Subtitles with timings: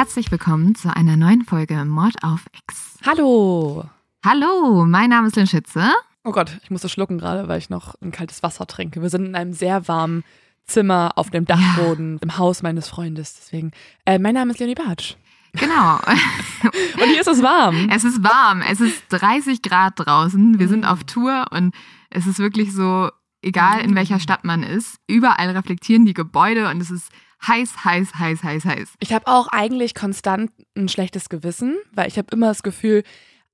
[0.00, 2.96] Herzlich willkommen zu einer neuen Folge Mord auf Ex.
[3.04, 3.84] Hallo.
[4.24, 5.92] Hallo, mein Name ist Lynn Schütze.
[6.24, 9.02] Oh Gott, ich musste schlucken gerade, weil ich noch ein kaltes Wasser trinke.
[9.02, 10.24] Wir sind in einem sehr warmen
[10.64, 13.34] Zimmer auf dem Dachboden im Haus meines Freundes.
[13.34, 13.72] Deswegen,
[14.06, 15.16] äh, mein Name ist Leonie Bartsch.
[15.52, 15.96] Genau.
[16.62, 17.90] Und hier ist es warm.
[17.90, 18.62] Es ist warm.
[18.62, 20.58] Es ist 30 Grad draußen.
[20.58, 21.74] Wir sind auf Tour und
[22.08, 23.10] es ist wirklich so,
[23.42, 27.12] egal in welcher Stadt man ist, überall reflektieren die Gebäude und es ist
[27.46, 28.88] heiß, heiß, heiß, heiß, heiß.
[29.00, 33.02] Ich habe auch eigentlich konstant ein schlechtes Gewissen, weil ich habe immer das Gefühl,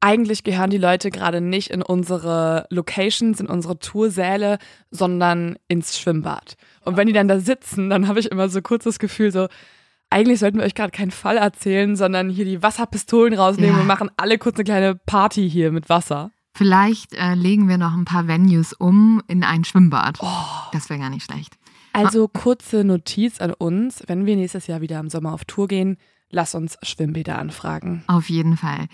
[0.01, 4.59] eigentlich gehören die Leute gerade nicht in unsere Locations, in unsere Toursäle,
[4.91, 6.57] sondern ins Schwimmbad.
[6.85, 9.49] Und wenn die dann da sitzen, dann habe ich immer so kurz das Gefühl, so,
[10.11, 13.81] eigentlich sollten wir euch gerade keinen Fall erzählen, sondern hier die Wasserpistolen rausnehmen Ja.
[13.81, 16.31] und machen alle kurz eine kleine Party hier mit Wasser.
[16.55, 20.19] Vielleicht äh, legen wir noch ein paar Venues um in ein Schwimmbad.
[20.73, 21.56] Das wäre gar nicht schlecht.
[21.97, 25.97] Also kurze Notiz an uns, wenn wir nächstes Jahr wieder im Sommer auf Tour gehen,
[26.31, 28.05] lass uns Schwimmbäder anfragen.
[28.07, 28.87] Auf jeden Fall.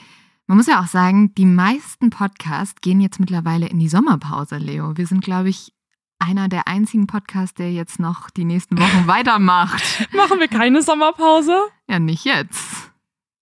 [0.47, 4.97] Man muss ja auch sagen, die meisten Podcasts gehen jetzt mittlerweile in die Sommerpause, Leo.
[4.97, 5.73] Wir sind, glaube ich,
[6.19, 9.83] einer der einzigen Podcasts, der jetzt noch die nächsten Wochen weitermacht.
[10.15, 11.57] Machen wir keine Sommerpause?
[11.89, 12.91] Ja, nicht jetzt.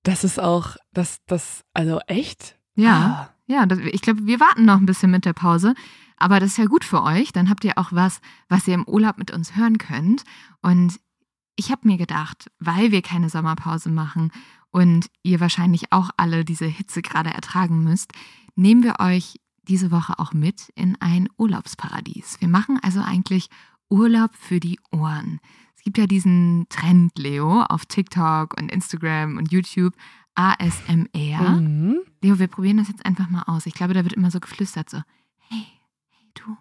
[0.02, 2.56] Das ist auch, das, das, also echt?
[2.74, 3.34] Ja, Ah.
[3.46, 5.74] ja, das, ich glaube, wir warten noch ein bisschen mit der Pause.
[6.20, 7.32] Aber das ist ja gut für euch.
[7.32, 10.22] Dann habt ihr auch was, was ihr im Urlaub mit uns hören könnt.
[10.62, 11.00] Und
[11.56, 14.30] ich habe mir gedacht, weil wir keine Sommerpause machen
[14.70, 18.12] und ihr wahrscheinlich auch alle diese Hitze gerade ertragen müsst,
[18.54, 22.40] nehmen wir euch diese Woche auch mit in ein Urlaubsparadies.
[22.40, 23.48] Wir machen also eigentlich
[23.88, 25.40] Urlaub für die Ohren.
[25.76, 29.94] Es gibt ja diesen Trend, Leo, auf TikTok und Instagram und YouTube,
[30.34, 31.60] ASMR.
[31.60, 32.00] Mhm.
[32.22, 33.66] Leo, wir probieren das jetzt einfach mal aus.
[33.66, 34.98] Ich glaube, da wird immer so geflüstert, so,
[35.48, 35.79] hey, hey
[36.34, 36.56] du.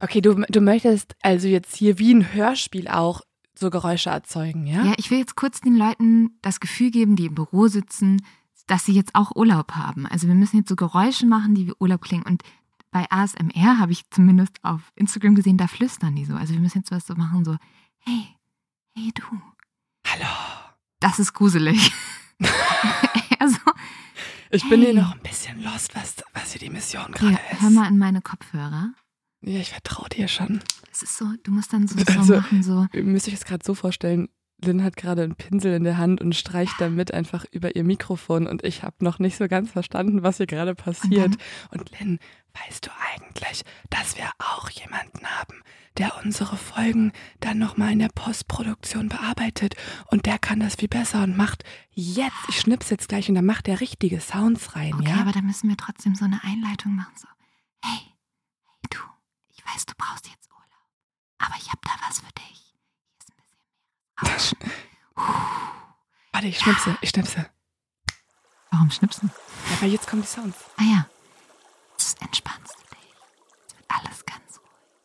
[0.00, 3.20] Okay, du, du möchtest also jetzt hier wie ein Hörspiel auch
[3.58, 4.84] so Geräusche erzeugen, ja?
[4.84, 8.24] Ja, ich will jetzt kurz den Leuten das Gefühl geben, die im Büro sitzen,
[8.68, 10.06] dass sie jetzt auch Urlaub haben.
[10.06, 12.24] Also wir müssen jetzt so Geräusche machen, die wie Urlaub klingen.
[12.24, 12.42] Und
[12.92, 16.34] bei ASMR habe ich zumindest auf Instagram gesehen, da flüstern die so.
[16.34, 17.56] Also wir müssen jetzt was so machen, so,
[17.98, 18.28] hey,
[18.96, 19.24] hey du.
[20.06, 20.28] Hallo.
[21.00, 21.92] Das ist gruselig.
[23.40, 23.58] also,
[24.50, 24.92] Ich bin Hey.
[24.92, 27.60] hier noch ein bisschen lost, was, was hier die Mission gerade ist.
[27.60, 28.92] hör mal in meine Kopfhörer.
[29.42, 30.60] Ja, ich vertraue dir schon.
[30.92, 33.44] Es ist so, du musst dann so, so Also- machen, so, Ihr müsst euch das
[33.44, 34.28] gerade so vorstellen,
[34.60, 38.48] Lynn hat gerade einen Pinsel in der Hand und streicht damit einfach über ihr Mikrofon
[38.48, 41.36] und ich habe noch nicht so ganz verstanden, was hier gerade passiert.
[41.70, 42.18] Und, Lynn,
[42.66, 45.62] weißt du eigentlich, dass wir auch jemanden haben,
[45.96, 49.76] der unsere Folgen dann nochmal in der Postproduktion bearbeitet
[50.08, 51.62] und der kann das viel besser und macht
[51.92, 55.20] jetzt, ich schnips jetzt gleich und dann macht der richtige Sounds rein, Okay, ja?
[55.20, 57.14] aber da müssen wir trotzdem so eine Einleitung machen.
[57.16, 57.28] So,
[57.84, 58.00] hey,
[59.68, 60.66] ich weiß, du brauchst jetzt Urlaub,
[61.38, 62.74] aber ich habe da was für dich.
[64.20, 65.94] Hier ist ein bisschen mehr.
[66.32, 67.50] Warte, ich schnipse, ich schnipse.
[68.70, 69.30] Warum schnipsen?
[69.70, 70.56] Ja, weil jetzt kommen die Sounds.
[70.76, 71.06] Ah ja,
[71.92, 73.14] jetzt entspannst du dich.
[73.60, 74.47] Jetzt wird alles ganz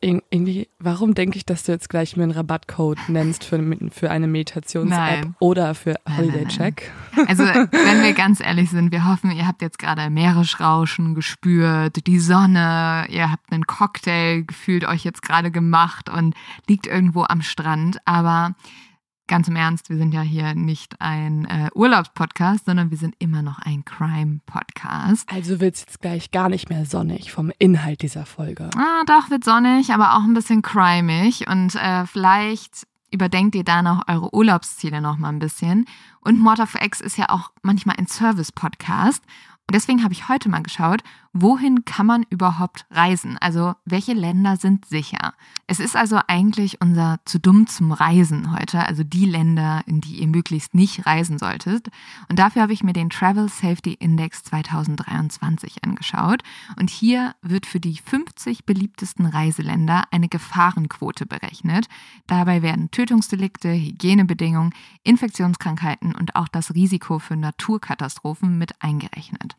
[0.04, 3.58] irgendwie, warum denke ich, dass du jetzt gleich mir einen Rabattcode nennst für,
[3.90, 6.46] für eine Meditations-App oder für Holiday.
[6.46, 6.92] Check?
[7.26, 12.18] Also, wenn wir ganz ehrlich sind, wir hoffen, ihr habt jetzt gerade Meeresrauschen gespürt, die
[12.18, 16.34] Sonne, ihr habt einen Cocktail gefühlt euch jetzt gerade gemacht und
[16.68, 17.98] liegt irgendwo am Strand.
[18.04, 18.54] Aber
[19.26, 23.42] ganz im Ernst, wir sind ja hier nicht ein äh, Urlaubspodcast, sondern wir sind immer
[23.42, 25.28] noch ein Crime-Podcast.
[25.32, 28.70] Also wird es jetzt gleich gar nicht mehr sonnig vom Inhalt dieser Folge.
[28.76, 31.48] Ah, doch, wird sonnig, aber auch ein bisschen crimig.
[31.48, 35.86] Und äh, vielleicht überdenkt ihr da noch eure Urlaubsziele noch mal ein bisschen.
[36.20, 39.22] Und Mord of X ist ja auch manchmal ein Service-Podcast.
[39.66, 41.02] Und deswegen habe ich heute mal geschaut,
[41.34, 43.36] wohin kann man überhaupt reisen?
[43.38, 45.34] Also welche Länder sind sicher?
[45.66, 50.20] Es ist also eigentlich unser zu dumm zum Reisen heute, also die Länder, in die
[50.20, 51.88] ihr möglichst nicht reisen solltet.
[52.28, 56.42] Und dafür habe ich mir den Travel Safety Index 2023 angeschaut.
[56.78, 61.88] Und hier wird für die 50 beliebtesten Reiseländer eine Gefahrenquote berechnet.
[62.28, 64.72] Dabei werden Tötungsdelikte, Hygienebedingungen,
[65.02, 69.56] Infektionskrankheiten und auch das Risiko für Naturkatastrophen mit eingerechnet.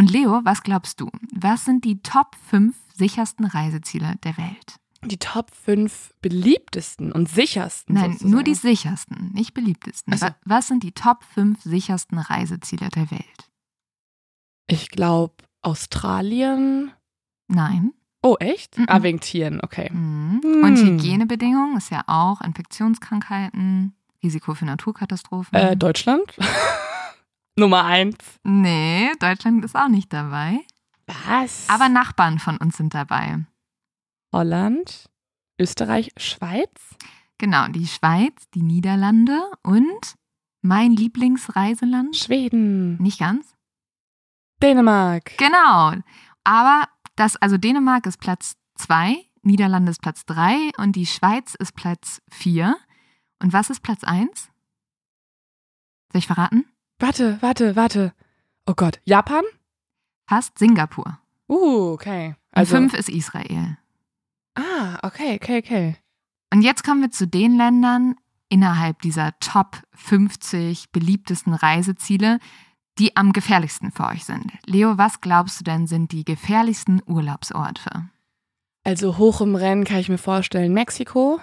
[0.00, 1.10] Und Leo, was glaubst du?
[1.34, 4.76] Was sind die Top 5 sichersten Reiseziele der Welt?
[5.04, 7.94] Die Top 5 beliebtesten und sichersten.
[7.96, 8.30] Nein, sozusagen.
[8.30, 10.14] nur die sichersten, nicht beliebtesten.
[10.14, 10.26] Ach so.
[10.26, 13.50] Wa- Was sind die Top 5 sichersten Reiseziele der Welt?
[14.68, 16.92] Ich glaube Australien.
[17.48, 17.92] Nein.
[18.22, 18.78] Oh, echt?
[18.78, 18.86] Mhm.
[18.88, 19.90] Ah, wegen Tieren, okay.
[19.92, 20.40] Mhm.
[20.42, 20.64] Hm.
[20.64, 25.58] Und Hygienebedingungen ist ja auch Infektionskrankheiten, Risiko für Naturkatastrophen.
[25.58, 26.34] Äh, Deutschland?
[27.56, 28.16] Nummer eins.
[28.42, 30.60] nee, Deutschland ist auch nicht dabei.
[31.06, 31.68] Was?
[31.68, 33.44] Aber Nachbarn von uns sind dabei.
[34.32, 35.10] Holland,
[35.60, 36.70] Österreich, Schweiz?
[37.38, 40.14] Genau, die Schweiz, die Niederlande und
[40.62, 42.14] Mein Lieblingsreiseland?
[42.16, 42.96] Schweden.
[43.02, 43.54] Nicht ganz?
[44.62, 45.36] Dänemark.
[45.38, 45.94] Genau.
[46.44, 46.84] Aber
[47.16, 52.20] das, also Dänemark ist Platz zwei, Niederlande ist Platz drei und die Schweiz ist Platz
[52.30, 52.76] vier.
[53.42, 54.50] Und was ist Platz eins?
[56.12, 56.66] Soll ich verraten?
[57.00, 58.12] Warte, warte, warte.
[58.66, 59.42] Oh Gott, Japan?
[60.28, 61.18] Fast Singapur.
[61.48, 62.28] Uh, okay.
[62.28, 63.78] Und Also, fünf ist Israel.
[64.54, 65.96] Ah, okay, okay, okay.
[66.52, 68.16] Und jetzt kommen wir zu den Ländern
[68.50, 72.38] innerhalb dieser Top 50 beliebtesten Reiseziele,
[72.98, 74.52] die am gefährlichsten für euch sind.
[74.66, 78.10] Leo, was glaubst du denn sind die gefährlichsten Urlaubsorte?
[78.84, 81.40] Also hoch im Rennen kann ich mir vorstellen, Mexiko.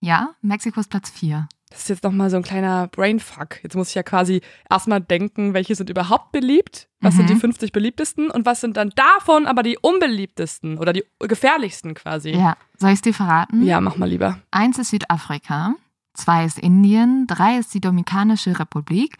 [0.00, 1.48] Ja, Mexiko ist Platz 4.
[1.72, 3.62] Das ist jetzt nochmal so ein kleiner Brainfuck.
[3.62, 7.34] Jetzt muss ich ja quasi erstmal denken, welche sind überhaupt beliebt, was sind Mhm.
[7.34, 12.30] die 50 beliebtesten und was sind dann davon aber die unbeliebtesten oder die gefährlichsten quasi.
[12.32, 13.62] Ja, soll ich es dir verraten?
[13.64, 14.38] Ja, mach mal lieber.
[14.50, 15.74] Eins ist Südafrika,
[16.14, 19.16] zwei ist Indien, drei ist die Dominikanische Republik,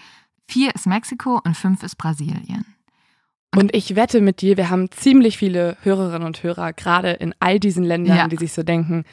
[0.46, 2.66] vier ist Mexiko und fünf ist Brasilien.
[3.54, 7.58] Und ich wette mit dir, wir haben ziemlich viele Hörerinnen und Hörer, gerade in all
[7.60, 8.28] diesen Ländern, Ja.
[8.28, 9.04] die sich so denken,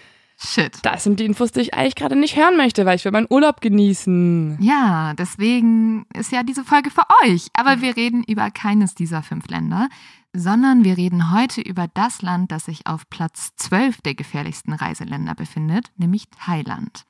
[0.41, 0.79] Shit.
[0.83, 3.27] das sind die Infos, die ich eigentlich gerade nicht hören möchte, weil ich will meinen
[3.29, 4.57] Urlaub genießen.
[4.61, 7.47] Ja, deswegen ist ja diese Folge für euch.
[7.53, 9.89] Aber wir reden über keines dieser fünf Länder,
[10.33, 15.35] sondern wir reden heute über das Land, das sich auf Platz 12 der gefährlichsten Reiseländer
[15.35, 17.05] befindet, nämlich Thailand.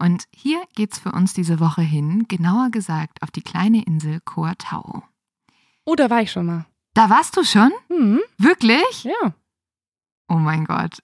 [0.00, 4.50] Und hier geht's für uns diese Woche hin, genauer gesagt auf die kleine Insel Koh
[4.58, 5.02] Tao.
[5.84, 6.66] Oh, da war ich schon mal.
[6.94, 7.70] Da warst du schon?
[7.88, 9.04] Hm, Wirklich?
[9.04, 9.32] ja.
[10.28, 10.98] Oh mein Gott.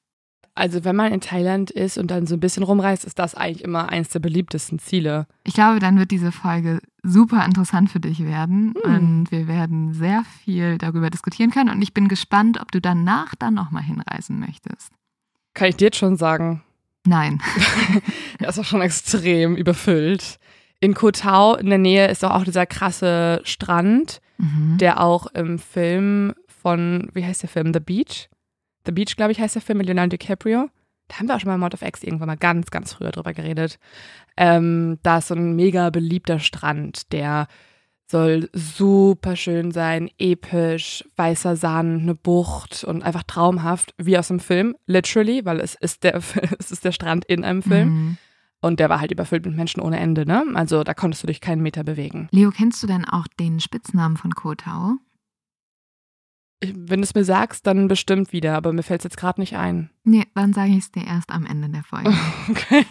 [0.57, 3.65] Also wenn man in Thailand ist und dann so ein bisschen rumreist, ist das eigentlich
[3.65, 5.27] immer eins der beliebtesten Ziele.
[5.43, 8.95] Ich glaube, dann wird diese Folge super interessant für dich werden Hm.
[8.95, 13.35] und wir werden sehr viel darüber diskutieren können und ich bin gespannt, ob du danach
[13.35, 14.93] dann nochmal hinreisen möchtest.
[15.55, 16.63] Kann ich dir jetzt schon sagen.
[17.07, 17.41] Nein.
[18.41, 20.39] Er ist auch schon extrem überfüllt.
[20.81, 24.79] In Koh Tao in der Nähe ist doch auch dieser krasse Strand, Mhm.
[24.79, 27.73] der auch im Film von, wie heißt der Film?
[27.73, 28.29] The Beach?
[28.87, 30.69] The Beach, glaube ich, heißt der Film mit Leonardo DiCaprio.
[31.09, 33.35] Da haben wir auch schon mal Mod of X irgendwann mal ganz, ganz früher drüber
[33.35, 33.79] geredet.
[34.37, 37.47] Ähm, da ist so ein mega beliebter Strand, der
[38.07, 44.41] soll super schön sein, episch, weißer Sand, eine Bucht und einfach traumhaft, wie aus dem
[44.41, 46.15] Film, literally, weil es ist der,
[46.59, 47.89] es ist der Strand in einem Film.
[47.89, 48.17] Mhm.
[48.61, 50.43] Und der war halt überfüllt mit Menschen ohne Ende, ne?
[50.55, 52.29] Also da konntest du dich keinen Meter bewegen.
[52.31, 54.31] Leo, kennst du denn auch den Spitznamen von?
[54.31, 54.41] Ich-
[56.77, 59.57] Wenn du es mir sagst, dann bestimmt wieder, aber mir fällt es jetzt gerade nicht
[59.57, 59.91] ein.
[60.05, 62.13] Nee, dann sage ich es dir erst am Ende der Folge.
[62.49, 62.85] Okay.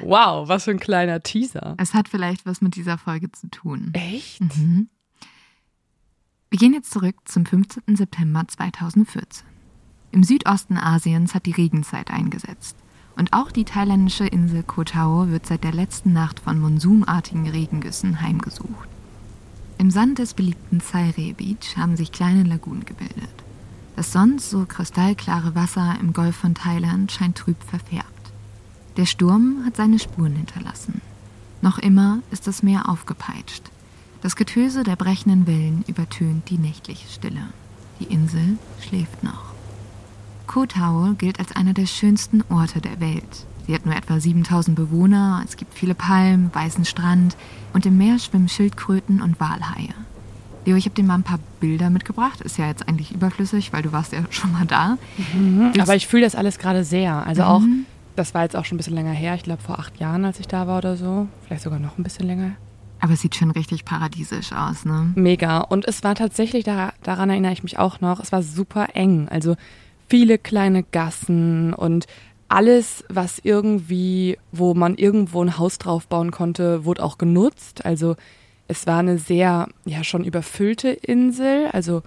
[0.00, 1.74] Wow, was für ein kleiner Teaser.
[1.78, 3.90] es hat vielleicht was mit dieser Folge zu tun.
[3.94, 4.40] Echt?
[4.40, 4.88] Mhm.
[6.50, 7.96] Wir gehen jetzt zurück zum 15.
[7.96, 9.46] September 2014.
[10.12, 12.76] Im Südosten Asiens hat die Regenzeit eingesetzt.
[13.16, 18.20] Und auch die thailändische Insel Koh Tao wird seit der letzten Nacht von monsunartigen Regengüssen
[18.20, 18.88] heimgesucht.
[19.80, 23.32] Im Sand des beliebten Saire Beach haben sich kleine Lagunen gebildet.
[23.96, 28.30] Das sonst so kristallklare Wasser im Golf von Thailand scheint trüb verfärbt.
[28.98, 31.00] Der Sturm hat seine Spuren hinterlassen.
[31.62, 33.62] Noch immer ist das Meer aufgepeitscht.
[34.20, 37.46] Das Getöse der brechenden Wellen übertönt die nächtliche Stille.
[38.00, 39.54] Die Insel schläft noch.
[40.46, 43.46] Koh Tao gilt als einer der schönsten Orte der Welt.
[43.66, 47.36] Sie hat nur etwa 7000 Bewohner, es gibt viele Palmen, weißen Strand
[47.72, 49.88] und im Meer schwimmen Schildkröten und Walhaie.
[50.66, 52.40] Leo, ich habe dir mal ein paar Bilder mitgebracht.
[52.42, 54.98] Ist ja jetzt eigentlich überflüssig, weil du warst ja schon mal da.
[55.34, 55.72] Mhm.
[55.80, 57.26] Aber ich fühle das alles gerade sehr.
[57.26, 57.86] Also auch, Mhm.
[58.16, 59.34] das war jetzt auch schon ein bisschen länger her.
[59.36, 61.28] Ich glaube vor acht Jahren, als ich da war oder so.
[61.46, 62.52] Vielleicht sogar noch ein bisschen länger.
[63.02, 65.12] Aber es sieht schon richtig paradiesisch aus, ne?
[65.14, 65.58] Mega.
[65.60, 69.28] Und es war tatsächlich, da, daran erinnere ich mich auch noch, es war super eng.
[69.30, 69.56] Also
[70.08, 72.06] viele kleine Gassen und
[72.50, 77.84] alles, was irgendwie, wo man irgendwo ein Haus drauf bauen konnte, wurde auch genutzt.
[77.84, 78.16] Also
[78.66, 81.68] es war eine sehr, ja, schon überfüllte Insel.
[81.72, 82.02] Also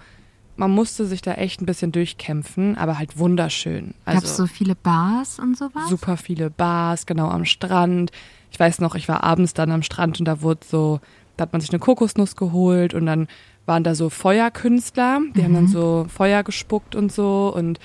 [0.56, 3.94] man musste sich da echt ein bisschen durchkämpfen, aber halt wunderschön.
[4.04, 5.88] Gab es Also so viele Bars und sowas?
[5.88, 8.10] super viele Bars, genau am Strand.
[8.50, 11.00] Ich weiß noch, ich war abends dann am Strand und da wurde so,
[11.38, 13.28] da hat man sich eine Kokosnuss geholt und dann
[13.64, 17.78] waren da so Feuerkünstler, die haben dann so Feuer gespuckt und so und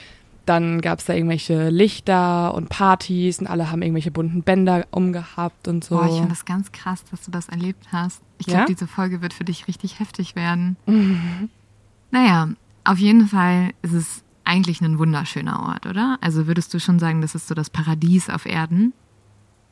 [0.50, 5.68] dann gab es da irgendwelche Lichter und Partys und alle haben irgendwelche bunten Bänder umgehabt
[5.68, 5.96] und so.
[5.96, 8.22] Boah, ich finde das ganz krass, dass du das erlebt hast.
[8.40, 8.54] Ich Ja?
[8.66, 10.76] glaube, diese Folge wird für dich richtig heftig werden.
[12.12, 12.50] Naja,
[12.84, 16.18] auf jeden Fall ist es eigentlich ein wunderschöner Ort, oder?
[16.22, 18.94] Also würdest du schon sagen, das ist so das Paradies auf Erden?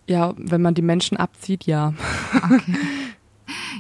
[0.10, 1.93] ja, wenn man die Menschen abzieht, ja.
[2.34, 2.77] Okay.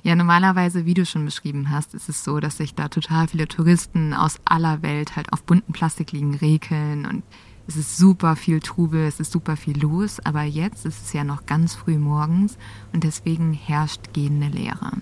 [0.07, 3.45] Ja, normalerweise, wie du schon beschrieben hast, ist es so, dass sich da total viele
[3.45, 7.23] Touristen aus aller Welt halt auf bunten Plastikliegen rekeln und
[7.67, 11.25] Es ist super viel Trubel, es ist super viel los, aber jetzt ist es ja
[11.25, 12.57] noch ganz früh morgens
[12.93, 14.93] und deswegen herrscht gehende Leere.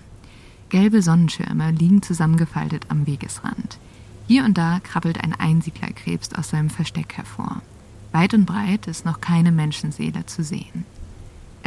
[0.69, 3.77] Gelbe Sonnenschirme liegen zusammengefaltet am Wegesrand.
[4.25, 7.62] Hier und da krabbelt ein Einsiedlerkrebs aus seinem Versteck hervor.
[8.12, 10.83] Weit und breit ist noch keine Menschenseele zu sehen.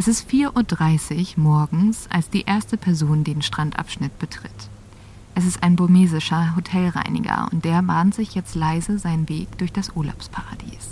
[0.00, 4.70] Es ist 4.30 Uhr morgens, als die erste Person den Strandabschnitt betritt.
[5.34, 9.96] Es ist ein burmesischer Hotelreiniger und der bahnt sich jetzt leise seinen Weg durch das
[9.96, 10.90] Urlaubsparadies.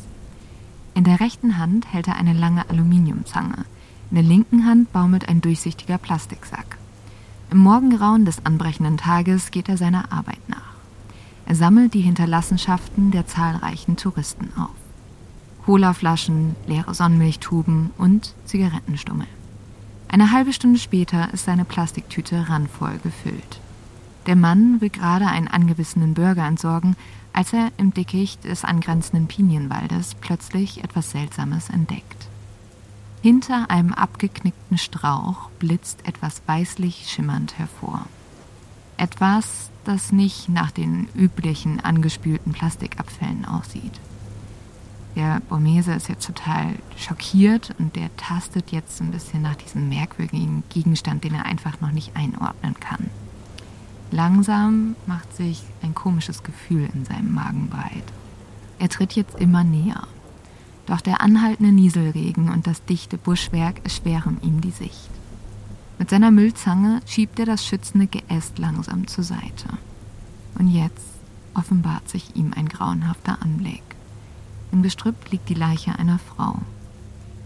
[0.94, 3.64] In der rechten Hand hält er eine lange Aluminiumzange.
[4.10, 6.76] In der linken Hand baumelt ein durchsichtiger Plastiksack.
[7.52, 10.74] Im Morgengrauen des anbrechenden Tages geht er seiner Arbeit nach.
[11.46, 14.85] Er sammelt die Hinterlassenschaften der zahlreichen Touristen auf.
[15.66, 19.26] Colaflaschen, leere Sonnenmilchtuben und Zigarettenstummel.
[20.06, 23.60] Eine halbe Stunde später ist seine Plastiktüte randvoll gefüllt.
[24.26, 26.94] Der Mann will gerade einen angebissenen Burger entsorgen,
[27.32, 32.28] als er im Dickicht des angrenzenden Pinienwaldes plötzlich etwas Seltsames entdeckt.
[33.20, 38.06] Hinter einem abgeknickten Strauch blitzt etwas weißlich schimmernd hervor.
[38.98, 44.00] Etwas, das nicht nach den üblichen angespülten Plastikabfällen aussieht.
[45.16, 50.62] Der Burmese ist jetzt total schockiert und der tastet jetzt ein bisschen nach diesem merkwürdigen
[50.68, 53.08] Gegenstand, den er einfach noch nicht einordnen kann.
[54.10, 58.04] Langsam macht sich ein komisches Gefühl in seinem Magen breit.
[58.78, 60.06] Er tritt jetzt immer näher.
[60.84, 65.10] Doch der anhaltende Nieselregen und das dichte Buschwerk erschweren ihm die Sicht.
[65.98, 69.78] Mit seiner Müllzange schiebt er das schützende Geäst langsam zur Seite.
[70.58, 71.06] Und jetzt
[71.54, 73.95] offenbart sich ihm ein grauenhafter Anblick.
[74.72, 76.56] Im Gestrüpp liegt die Leiche einer Frau.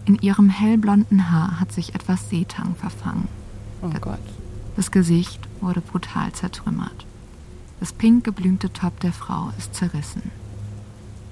[0.05, 3.27] In ihrem hellblonden Haar hat sich etwas Seetang verfangen.
[3.81, 4.19] Oh Gott.
[4.75, 7.05] Das Gesicht wurde brutal zertrümmert.
[7.79, 10.31] Das pink geblümte Top der Frau ist zerrissen.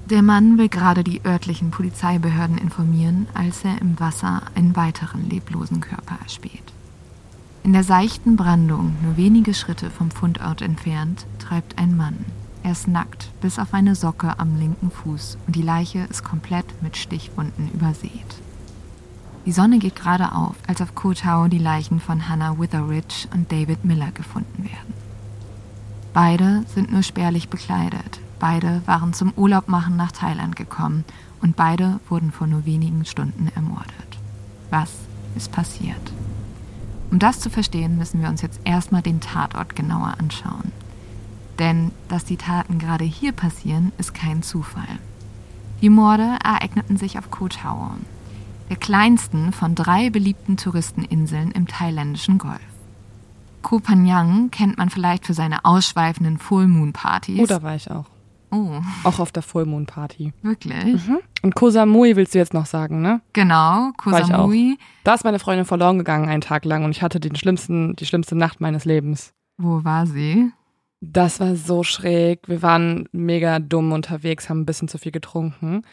[0.09, 5.81] Der Mann will gerade die örtlichen Polizeibehörden informieren, als er im Wasser einen weiteren leblosen
[5.81, 6.73] Körper erspäht.
[7.63, 12.25] In der seichten Brandung, nur wenige Schritte vom Fundort entfernt, treibt ein Mann.
[12.63, 16.65] Er ist nackt, bis auf eine Socke am linken Fuß und die Leiche ist komplett
[16.81, 18.11] mit Stichwunden übersät.
[19.45, 23.51] Die Sonne geht gerade auf, als auf Koh Tao die Leichen von Hannah Witheridge und
[23.51, 24.93] David Miller gefunden werden.
[26.13, 28.19] Beide sind nur spärlich bekleidet.
[28.39, 31.05] Beide waren zum Urlaubmachen nach Thailand gekommen
[31.41, 34.17] und beide wurden vor nur wenigen Stunden ermordet.
[34.69, 34.91] Was
[35.35, 36.11] ist passiert?
[37.11, 40.71] Um das zu verstehen, müssen wir uns jetzt erstmal den Tatort genauer anschauen.
[41.59, 44.87] Denn dass die Taten gerade hier passieren, ist kein Zufall.
[45.81, 47.91] Die Morde ereigneten sich auf Koh Tao,
[48.69, 52.59] der kleinsten von drei beliebten Touristeninseln im thailändischen Golf.
[53.61, 57.39] Koh Phangan kennt man vielleicht für seine ausschweifenden Full Moon Partys.
[57.41, 58.05] Oh, da war ich auch.
[58.51, 60.33] Oh, Auch auf der Full Moon Party.
[60.41, 61.01] wirklich?
[61.43, 63.21] Und Koh Samui willst du jetzt noch sagen, ne?
[63.33, 64.29] Genau, Koh War ich auch.
[64.47, 64.77] Samui.
[65.03, 68.05] Da ist meine Freundin verloren gegangen einen Tag lang und ich hatte den schlimmsten, die
[68.05, 69.33] schlimmste Nacht meines Lebens.
[69.57, 70.51] Wo war sie?
[71.01, 72.47] Das war so schräg.
[72.47, 75.83] Wir waren mega dumm unterwegs, haben ein bisschen zu viel getrunken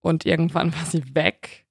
[0.00, 1.64] und irgendwann war sie weg.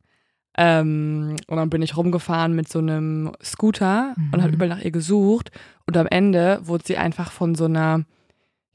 [0.58, 4.42] Ähm, und dann bin ich rumgefahren mit so einem Scooter und Mhm.
[4.44, 5.52] habe überall nach ihr gesucht.
[5.86, 8.06] Und am Ende wurde sie einfach von so einer,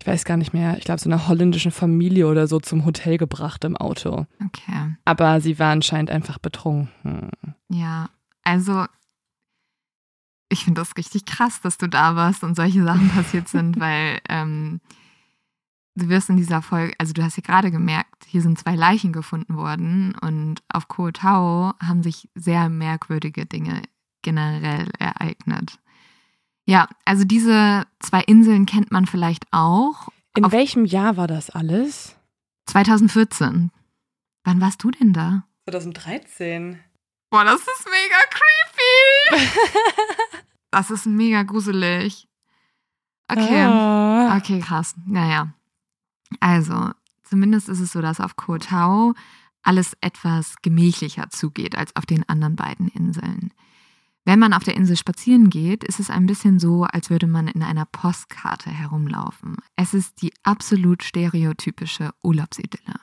[0.01, 3.17] ich weiß gar nicht mehr, ich glaube so einer holländischen Familie oder so zum Hotel
[3.17, 4.27] gebracht im Auto.
[4.45, 4.97] Okay.
[5.07, 7.31] Aber sie war anscheinend einfach betrunken.
[7.71, 8.11] Ja,
[8.43, 8.85] also
[10.51, 14.21] ich finde das richtig krass, dass du da warst und solche Sachen passiert sind, weil
[14.29, 14.81] ähm,
[15.95, 19.13] du wirst in dieser Folge, also du hast ja gerade gemerkt, hier sind zwei Leichen
[19.13, 23.83] gefunden worden und auf Koh Tao haben sich sehr merkwürdige Dinge
[24.23, 25.79] generell ereignet.
[26.67, 30.09] Ja, also diese zwei Inseln kennt man vielleicht auch.
[30.37, 32.17] In Auf- welchem Jahr war das alles?
[32.67, 33.71] 2014.
[34.45, 35.45] Wann warst du denn da?
[35.69, 36.79] 2013.
[37.31, 38.70] Boah, das ist mega creepy.
[40.73, 42.29] Das ist mega gruselig.
[43.29, 43.63] Okay.
[43.63, 44.37] Ah.
[44.37, 44.95] Okay, krass.
[45.05, 45.53] Naja.
[46.39, 46.91] Also,
[47.25, 49.15] zumindest ist es so, dass auf Koh Tao
[49.63, 53.53] alles etwas gemächlicher zugeht als auf den anderen beiden Inseln.
[54.25, 57.49] Wenn man auf der Insel spazieren geht, ist es ein bisschen so, als würde man
[57.49, 59.57] in einer Postkarte herumlaufen.
[59.77, 63.01] Es ist die absolut stereotypische Urlaubsidylle.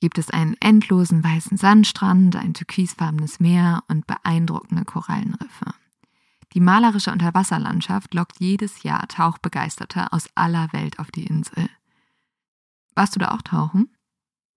[0.00, 5.74] Gibt es einen endlosen weißen Sandstrand, ein türkisfarbenes Meer und beeindruckende Korallenriffe.
[6.54, 11.68] Die malerische Unterwasserlandschaft lockt jedes Jahr Tauchbegeisterte aus aller Welt auf die Insel.
[12.94, 13.94] Warst du da auch tauchen?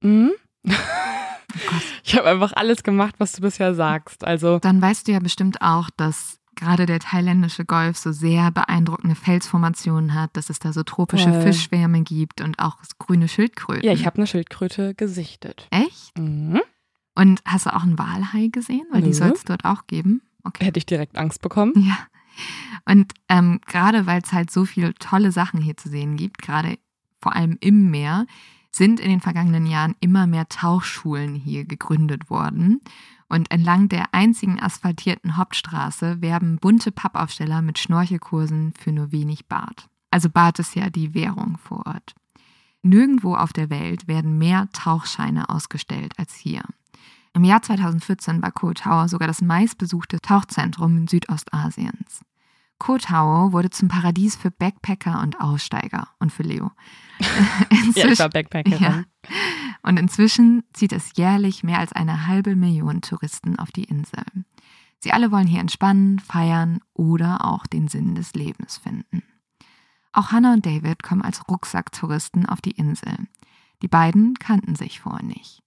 [0.01, 0.31] Mhm.
[0.65, 0.77] Gott.
[2.03, 4.23] Ich habe einfach alles gemacht, was du bisher sagst.
[4.23, 9.15] Also, Dann weißt du ja bestimmt auch, dass gerade der thailändische Golf so sehr beeindruckende
[9.15, 11.41] Felsformationen hat, dass es da so tropische Voll.
[11.41, 13.85] Fischschwärme gibt und auch grüne Schildkröten.
[13.85, 15.67] Ja, ich habe eine Schildkröte gesichtet.
[15.71, 16.17] Echt?
[16.17, 16.61] Mhm.
[17.15, 18.85] Und hast du auch einen Walhai gesehen?
[18.91, 19.13] Weil die Nö.
[19.13, 20.21] soll es dort auch geben.
[20.43, 20.65] Okay.
[20.65, 21.73] Hätte ich direkt Angst bekommen.
[21.75, 21.97] Ja.
[22.85, 26.77] Und ähm, gerade weil es halt so viele tolle Sachen hier zu sehen gibt, gerade
[27.19, 28.25] vor allem im Meer,
[28.71, 32.79] sind in den vergangenen Jahren immer mehr Tauchschulen hier gegründet worden.
[33.31, 39.87] Und entlang der einzigen asphaltierten Hauptstraße werben bunte Pappaufsteller mit Schnorchelkursen für nur wenig Bart.
[40.09, 42.13] Also Bart ist ja die Währung vor Ort.
[42.81, 46.63] Nirgendwo auf der Welt werden mehr Tauchscheine ausgestellt als hier.
[47.33, 52.25] Im Jahr 2014 war Koh Tao sogar das meistbesuchte Tauchzentrum in Südostasiens.
[52.79, 56.71] Koh Tao wurde zum Paradies für Backpacker und Aussteiger und für Leo.
[57.95, 58.81] Ja, ich war Backpackerin.
[58.81, 59.03] Ja.
[59.83, 64.23] Und inzwischen zieht es jährlich mehr als eine halbe Million Touristen auf die Insel.
[64.99, 69.23] Sie alle wollen hier entspannen, feiern oder auch den Sinn des Lebens finden.
[70.13, 73.17] Auch Hannah und David kommen als Rucksacktouristen auf die Insel.
[73.81, 75.63] Die beiden kannten sich vorher nicht.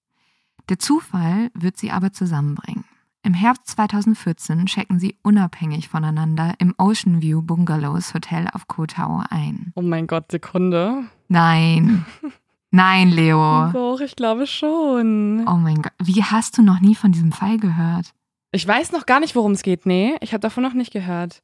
[0.68, 2.84] Der Zufall wird sie aber zusammenbringen.
[3.22, 9.22] Im Herbst 2014 checken sie unabhängig voneinander im Ocean View Bungalows Hotel auf Koh Tao
[9.30, 9.72] ein.
[9.74, 11.04] Oh mein Gott, Sekunde.
[11.28, 12.04] Nein.
[12.74, 13.70] Nein, Leo.
[13.72, 15.46] Doch, ich glaube schon.
[15.46, 15.92] Oh mein Gott.
[16.02, 18.12] Wie hast du noch nie von diesem Fall gehört?
[18.50, 19.86] Ich weiß noch gar nicht, worum es geht.
[19.86, 21.40] Nee, ich habe davon noch nicht gehört.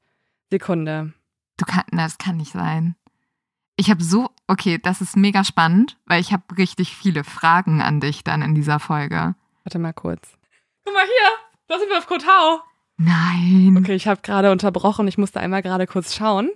[0.51, 1.13] Sekunde.
[1.57, 2.97] Du kann, na, das kann nicht sein.
[3.77, 8.01] Ich habe so, okay, das ist mega spannend, weil ich habe richtig viele Fragen an
[8.01, 9.37] dich dann in dieser Folge.
[9.63, 10.37] Warte mal kurz.
[10.85, 11.31] Guck mal hier,
[11.69, 12.61] da sind wir auf Kotau.
[12.97, 13.77] Nein.
[13.79, 15.07] Okay, ich habe gerade unterbrochen.
[15.07, 16.51] Ich musste einmal gerade kurz schauen.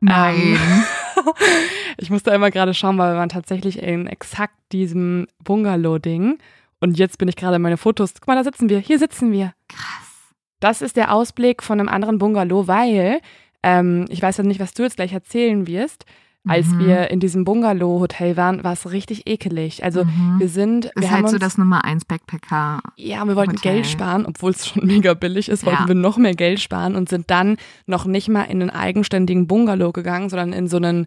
[0.00, 0.58] Nein.
[0.60, 0.84] Ähm,
[1.98, 6.38] ich musste einmal gerade schauen, weil wir waren tatsächlich in exakt diesem Bungalow-Ding.
[6.80, 8.14] Und jetzt bin ich gerade in meine Fotos.
[8.14, 8.78] Guck mal, da sitzen wir.
[8.78, 9.54] Hier sitzen wir.
[9.68, 10.34] Krass.
[10.60, 13.20] Das ist der Ausblick von einem anderen Bungalow, weil
[13.62, 16.04] ähm, ich weiß ja nicht, was du jetzt gleich erzählen wirst.
[16.48, 16.78] Als Mhm.
[16.80, 19.84] wir in diesem Bungalow-Hotel waren, war es richtig ekelig.
[19.84, 20.40] Also Mhm.
[20.40, 22.80] wir sind, wir ist haben halt so uns, das Nummer 1 Backpacker.
[22.96, 23.74] ja, wir wollten Hotel.
[23.74, 25.88] Geld sparen, obwohl es schon mega billig ist, wollten Ja.
[25.88, 29.92] wir noch mehr Geld sparen und sind dann noch nicht mal in einen eigenständigen Bungalow
[29.92, 31.06] gegangen, sondern in so einen,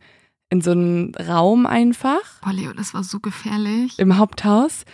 [0.49, 3.99] in so einen Raum einfach Boah, Leo, das war so gefährlich.
[3.99, 4.85] im Haupthaus.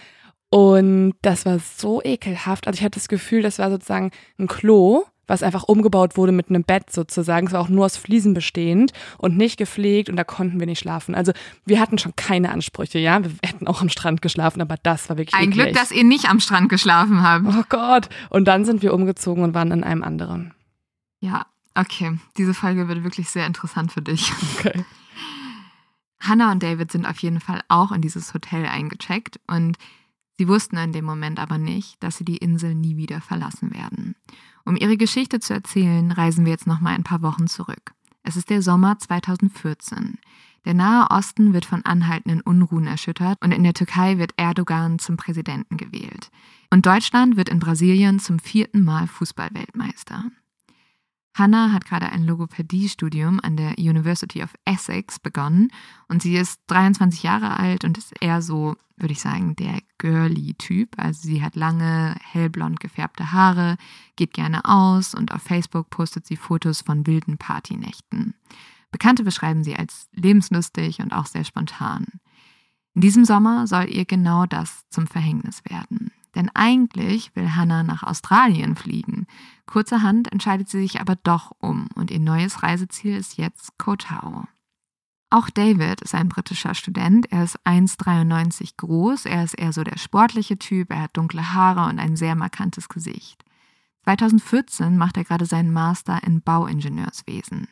[0.49, 2.67] Und das war so ekelhaft.
[2.67, 6.49] Also ich hatte das Gefühl, das war sozusagen ein Klo, was einfach umgebaut wurde mit
[6.49, 7.47] einem Bett sozusagen.
[7.47, 10.79] Es war auch nur aus Fliesen bestehend und nicht gepflegt und da konnten wir nicht
[10.79, 11.15] schlafen.
[11.15, 11.31] Also
[11.65, 13.23] wir hatten schon keine Ansprüche, ja.
[13.23, 15.51] Wir hätten auch am Strand geschlafen, aber das war wirklich Ein.
[15.51, 17.45] Glück, dass ihr nicht am Strand geschlafen habt.
[17.47, 18.09] Oh Gott.
[18.29, 20.53] Und dann sind wir umgezogen und waren in einem anderen.
[21.21, 22.19] Ja, okay.
[22.37, 24.31] Diese Folge wird wirklich sehr interessant für dich.
[24.57, 24.83] Okay.
[26.19, 29.77] Hannah und David sind auf jeden Fall auch in dieses Hotel eingecheckt und
[30.37, 34.15] sie wussten in dem Moment aber nicht, dass sie die Insel nie wieder verlassen werden.
[34.65, 37.93] Um ihre Geschichte zu erzählen, reisen wir jetzt noch mal ein paar Wochen zurück.
[38.23, 40.19] Es ist der Sommer 2014.
[40.65, 45.17] Der Nahe Osten wird von anhaltenden Unruhen erschüttert und in der Türkei wird Erdogan zum
[45.17, 46.29] Präsidenten gewählt.
[46.69, 50.25] Und Deutschland wird in Brasilien zum vierten Mal Fußballweltmeister.
[51.33, 55.69] Hannah hat gerade ein Logopädiestudium an der University of Essex begonnen
[56.09, 60.95] und sie ist 23 Jahre alt und ist eher so, würde ich sagen, der girly-Typ.
[60.97, 63.77] Also sie hat lange, hellblond gefärbte Haare,
[64.17, 68.35] geht gerne aus und auf Facebook postet sie Fotos von wilden Partynächten.
[68.91, 72.07] Bekannte beschreiben sie als lebenslustig und auch sehr spontan.
[72.93, 76.11] In diesem Sommer soll ihr genau das zum Verhängnis werden.
[76.35, 79.27] Denn eigentlich will Hannah nach Australien fliegen.
[79.65, 84.47] Kurzerhand entscheidet sie sich aber doch um und ihr neues Reiseziel ist jetzt Koh Tao.
[85.29, 87.31] Auch David ist ein britischer Student.
[87.31, 89.25] Er ist 1,93 groß.
[89.25, 90.91] Er ist eher so der sportliche Typ.
[90.91, 93.45] Er hat dunkle Haare und ein sehr markantes Gesicht.
[94.03, 97.69] 2014 macht er gerade seinen Master in Bauingenieurswesen.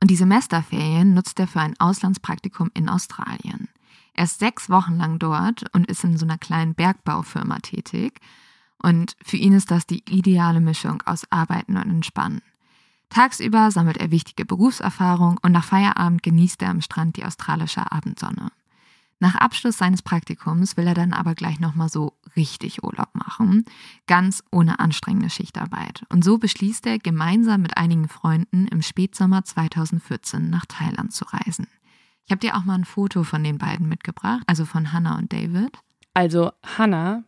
[0.00, 3.68] Und die Semesterferien nutzt er für ein Auslandspraktikum in Australien.
[4.14, 8.20] Er ist sechs Wochen lang dort und ist in so einer kleinen Bergbaufirma tätig.
[8.82, 12.42] Und für ihn ist das die ideale Mischung aus Arbeiten und Entspannen.
[13.10, 18.52] Tagsüber sammelt er wichtige Berufserfahrung und nach Feierabend genießt er am Strand die australische Abendsonne.
[19.18, 23.66] Nach Abschluss seines Praktikums will er dann aber gleich nochmal so richtig Urlaub machen,
[24.06, 26.04] ganz ohne anstrengende Schichtarbeit.
[26.08, 31.66] Und so beschließt er, gemeinsam mit einigen Freunden im Spätsommer 2014 nach Thailand zu reisen.
[32.26, 35.32] Ich habe dir auch mal ein Foto von den beiden mitgebracht, also von Hannah und
[35.32, 35.70] David.
[36.14, 37.24] Also Hannah,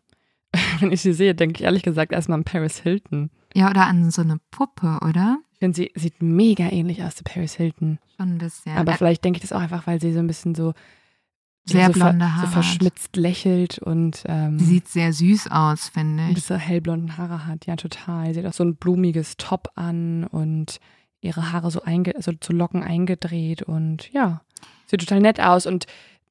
[0.80, 3.30] wenn ich sie sehe, denke ich ehrlich gesagt erstmal an Paris Hilton.
[3.54, 5.38] Ja, oder an so eine Puppe, oder?
[5.54, 7.98] Ich finde, sie sieht mega ähnlich aus zu Paris Hilton.
[8.16, 8.76] Schon ein bisschen.
[8.76, 10.72] Aber Äh, vielleicht denke ich das auch einfach, weil sie so ein bisschen so
[11.64, 12.46] Sehr so blonde Haare.
[12.46, 16.34] So verschmitzt lächelt und ähm, Sie sieht sehr süß aus, finde ich.
[16.34, 17.66] diese hellblonden Haare hat.
[17.66, 18.32] Ja, total.
[18.34, 20.78] Sie hat auch so ein blumiges Top an und
[21.20, 24.40] ihre Haare so, einge also zu Locken eingedreht und ja,
[24.92, 25.86] sieht total nett aus und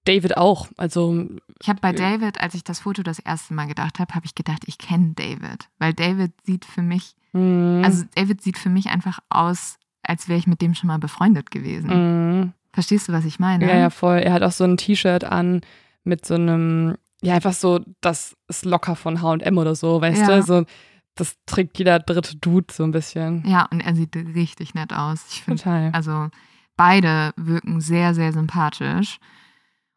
[0.06, 0.68] David auch.
[0.78, 1.28] Also
[1.62, 4.34] Ich habe bei David, als ich das Foto das erste Mal gedacht habe, habe ich
[4.34, 5.70] gedacht, ich kenne David.
[5.78, 10.40] Weil David sieht für mich, mh, also David sieht für mich einfach aus, als wäre
[10.40, 12.40] ich mit dem schon mal befreundet gewesen.
[12.40, 12.54] mh.
[12.74, 13.68] Verstehst du, was ich meine?
[13.68, 14.20] ja, ja, voll.
[14.20, 15.62] Er hat auch so ein T-Shirt an
[16.06, 20.38] mit so einem, ja, einfach so, das ist locker von H&M oder so, weißt Ja.
[20.38, 20.42] du?
[20.44, 20.66] So,
[21.16, 23.44] das trägt jeder dritte Dude so ein bisschen.
[23.46, 25.26] Ja, und er sieht richtig nett aus.
[25.30, 25.90] Ich finde, Total.
[25.92, 26.30] also
[26.76, 29.20] beide wirken sehr, sehr sympathisch.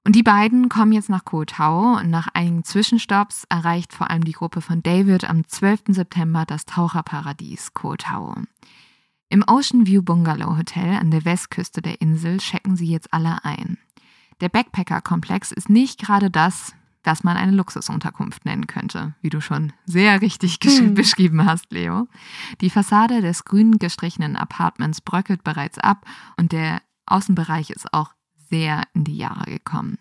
[0.07, 4.25] Und die beiden kommen jetzt nach Koh Tao und nach einigen Zwischenstopps erreicht vor allem
[4.25, 5.85] die Gruppe von David am 12.
[5.89, 8.35] September das Taucherparadies Koh Tao.
[9.31, 13.79] Im Ocean View Bungalow Hotel an der Westküste der Insel checken sie jetzt alle ein.
[14.43, 19.73] Der Backpacker-Komplex ist nicht gerade das, was man eine Luxusunterkunft nennen könnte, wie du schon
[19.85, 20.95] sehr richtig Hm.
[20.95, 22.09] beschrieben hast, Leo.
[22.61, 28.13] Die Fassade des grün gestrichenen Apartments bröckelt bereits ab und der Außenbereich ist auch
[28.49, 29.99] sehr in die Jahre gekommen.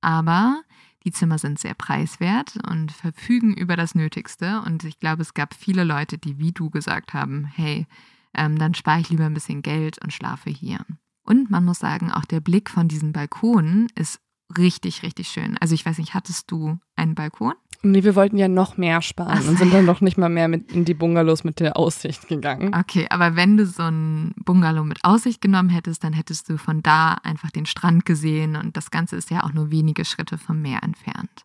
[0.00, 0.62] Aber
[1.04, 4.62] die Zimmer sind sehr preiswert und verfügen über das Nötigste.
[4.62, 7.86] Und ich glaube, es gab viele Leute, die wie du gesagt haben, hey,
[8.34, 10.84] ähm, dann spare ich lieber ein bisschen Geld und schlafe hier.
[11.24, 14.20] Und man muss sagen, auch der Blick von diesen Balkonen ist
[14.58, 15.56] richtig, richtig schön.
[15.58, 17.54] Also ich weiß nicht, hattest du einen Balkon?
[17.84, 20.28] Nee, wir wollten ja noch mehr sparen Ach so, und sind dann noch nicht mal
[20.28, 22.72] mehr mit in die Bungalows mit der Aussicht gegangen.
[22.74, 26.82] Okay, aber wenn du so ein Bungalow mit Aussicht genommen hättest, dann hättest du von
[26.82, 30.62] da einfach den Strand gesehen und das Ganze ist ja auch nur wenige Schritte vom
[30.62, 31.44] Meer entfernt.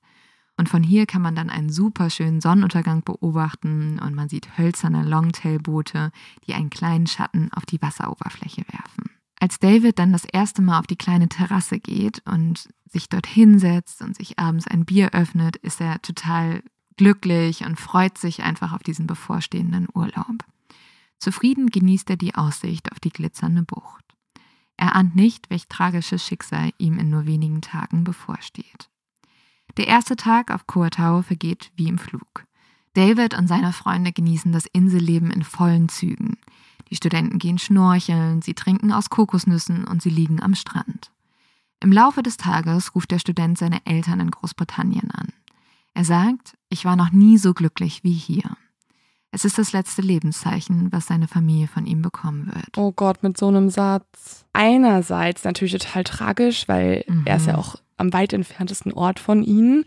[0.57, 5.03] Und von hier kann man dann einen super schönen Sonnenuntergang beobachten und man sieht hölzerne
[5.03, 6.11] Longtail-Boote,
[6.45, 9.16] die einen kleinen Schatten auf die Wasseroberfläche werfen.
[9.39, 14.01] Als David dann das erste Mal auf die kleine Terrasse geht und sich dort hinsetzt
[14.01, 16.63] und sich abends ein Bier öffnet, ist er total
[16.95, 20.43] glücklich und freut sich einfach auf diesen bevorstehenden Urlaub.
[21.19, 24.03] Zufrieden genießt er die Aussicht auf die glitzernde Bucht.
[24.75, 28.89] Er ahnt nicht, welch tragisches Schicksal ihm in nur wenigen Tagen bevorsteht.
[29.77, 32.45] Der erste Tag auf Koh Tao vergeht wie im Flug.
[32.93, 36.37] David und seine Freunde genießen das Inselleben in vollen Zügen.
[36.89, 41.11] Die Studenten gehen schnorcheln, sie trinken aus Kokosnüssen und sie liegen am Strand.
[41.81, 45.27] Im Laufe des Tages ruft der Student seine Eltern in Großbritannien an.
[45.93, 48.55] Er sagt, ich war noch nie so glücklich wie hier.
[49.31, 52.77] Es ist das letzte Lebenszeichen, was seine Familie von ihm bekommen wird.
[52.77, 54.45] Oh Gott, mit so einem Satz.
[54.53, 57.23] Einerseits natürlich total tragisch, weil Mhm.
[57.25, 59.83] er ist ja auch am weit entferntesten Ort von ihnen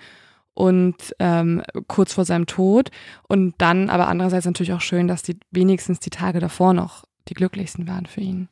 [0.55, 2.91] und ähm, kurz vor seinem Tod.
[3.29, 7.35] Und dann aber andererseits natürlich auch schön, dass die wenigstens die Tage davor noch die
[7.35, 8.49] glücklichsten waren für ihn.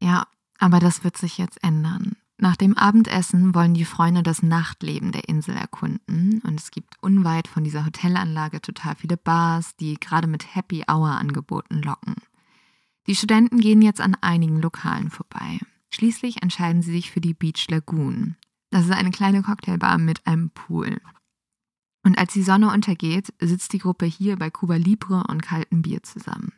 [0.00, 0.26] Ja,
[0.58, 2.16] aber das wird sich jetzt ändern.
[2.42, 7.46] Nach dem Abendessen wollen die Freunde das Nachtleben der Insel erkunden und es gibt unweit
[7.46, 12.14] von dieser Hotelanlage total viele Bars, die gerade mit Happy Hour Angeboten locken.
[13.06, 15.58] Die Studenten gehen jetzt an einigen Lokalen vorbei.
[15.90, 18.36] Schließlich entscheiden sie sich für die Beach Lagoon.
[18.70, 21.00] Das ist eine kleine Cocktailbar mit einem Pool.
[22.02, 26.02] Und als die Sonne untergeht, sitzt die Gruppe hier bei Cuba Libre und kaltem Bier
[26.02, 26.52] zusammen.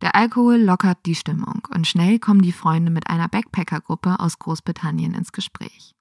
[0.00, 5.14] Der Alkohol lockert die Stimmung und schnell kommen die Freunde mit einer Backpacker-Gruppe aus Großbritannien
[5.14, 5.94] ins Gespräch.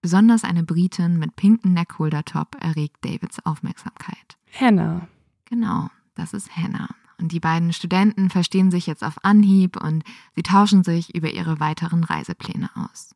[0.00, 4.36] Besonders eine Britin mit pinkem Neckholder-Top erregt Davids Aufmerksamkeit.
[4.52, 5.08] Hannah.
[5.46, 6.88] Genau, das ist Hannah.
[7.18, 10.02] Und die beiden Studenten verstehen sich jetzt auf Anhieb und
[10.34, 13.14] sie tauschen sich über ihre weiteren Reisepläne aus.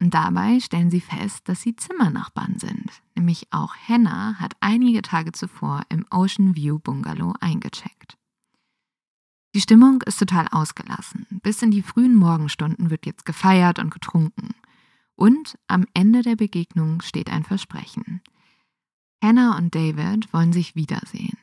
[0.00, 2.90] Und dabei stellen sie fest, dass sie Zimmernachbarn sind.
[3.14, 8.16] Nämlich auch Hannah hat einige Tage zuvor im Ocean View Bungalow eingecheckt.
[9.54, 11.26] Die Stimmung ist total ausgelassen.
[11.42, 14.54] Bis in die frühen Morgenstunden wird jetzt gefeiert und getrunken.
[15.16, 18.22] Und am Ende der Begegnung steht ein Versprechen.
[19.22, 21.36] Hannah und David wollen sich wiedersehen.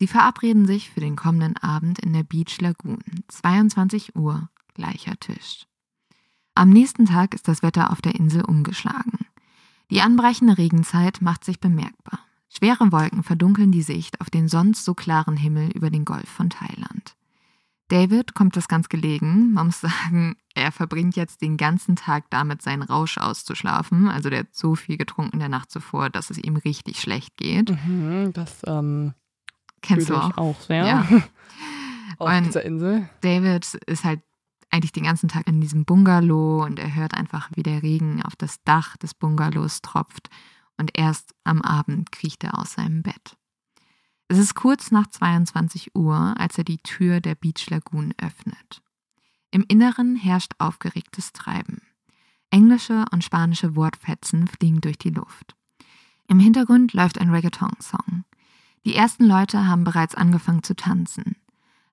[0.00, 3.04] Sie verabreden sich für den kommenden Abend in der Beach Lagoon.
[3.28, 5.66] 22 Uhr, gleicher Tisch.
[6.54, 9.26] Am nächsten Tag ist das Wetter auf der Insel umgeschlagen.
[9.90, 12.20] Die anbrechende Regenzeit macht sich bemerkbar.
[12.48, 16.50] Schwere Wolken verdunkeln die Sicht auf den sonst so klaren Himmel über den Golf von
[16.50, 17.16] Thailand.
[17.88, 19.52] David kommt das ganz gelegen.
[19.52, 24.08] Man muss sagen, er verbringt jetzt den ganzen Tag damit, seinen Rausch auszuschlafen.
[24.08, 27.70] Also der hat so viel getrunken der Nacht zuvor, dass es ihm richtig schlecht geht.
[27.86, 29.12] Mhm, das ähm,
[29.82, 30.38] Kennst du auch?
[30.38, 30.86] auch sehr.
[30.86, 31.06] Ja.
[32.18, 33.08] Auf Und- dieser Insel.
[33.20, 34.20] David ist halt
[34.74, 38.34] eigentlich den ganzen Tag in diesem Bungalow und er hört einfach, wie der Regen auf
[38.34, 40.30] das Dach des Bungalows tropft
[40.76, 43.36] und erst am Abend kriecht er aus seinem Bett.
[44.26, 48.82] Es ist kurz nach 22 Uhr, als er die Tür der Beach Lagoon öffnet.
[49.52, 51.82] Im Inneren herrscht aufgeregtes Treiben.
[52.50, 55.54] Englische und spanische Wortfetzen fliegen durch die Luft.
[56.26, 58.24] Im Hintergrund läuft ein Reggaeton-Song.
[58.84, 61.36] Die ersten Leute haben bereits angefangen zu tanzen.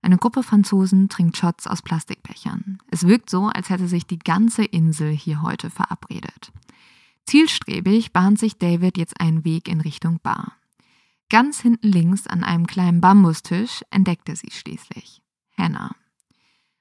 [0.01, 2.79] Eine Gruppe Franzosen trinkt Shots aus Plastikbechern.
[2.89, 6.51] Es wirkt so, als hätte sich die ganze Insel hier heute verabredet.
[7.25, 10.53] Zielstrebig bahnt sich David jetzt einen Weg in Richtung Bar.
[11.29, 15.21] Ganz hinten links an einem kleinen Bambustisch entdeckt er sie schließlich.
[15.57, 15.95] Hannah.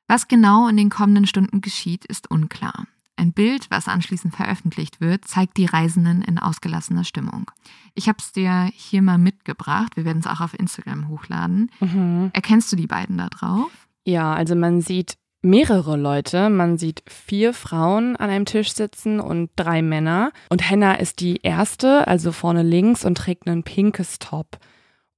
[0.09, 2.87] Was genau in den kommenden Stunden geschieht, ist unklar.
[3.21, 7.51] Ein Bild, was anschließend veröffentlicht wird, zeigt die Reisenden in ausgelassener Stimmung.
[7.95, 9.95] Ich habe es dir hier mal mitgebracht.
[9.97, 11.71] Wir werden es auch auf Instagram hochladen.
[11.81, 12.31] Mhm.
[12.33, 13.71] Erkennst du die beiden da drauf?
[14.07, 16.49] Ja, also man sieht mehrere Leute.
[16.49, 20.33] Man sieht vier Frauen an einem Tisch sitzen und drei Männer.
[20.49, 24.59] Und Henna ist die erste, also vorne links und trägt ein pinkes Top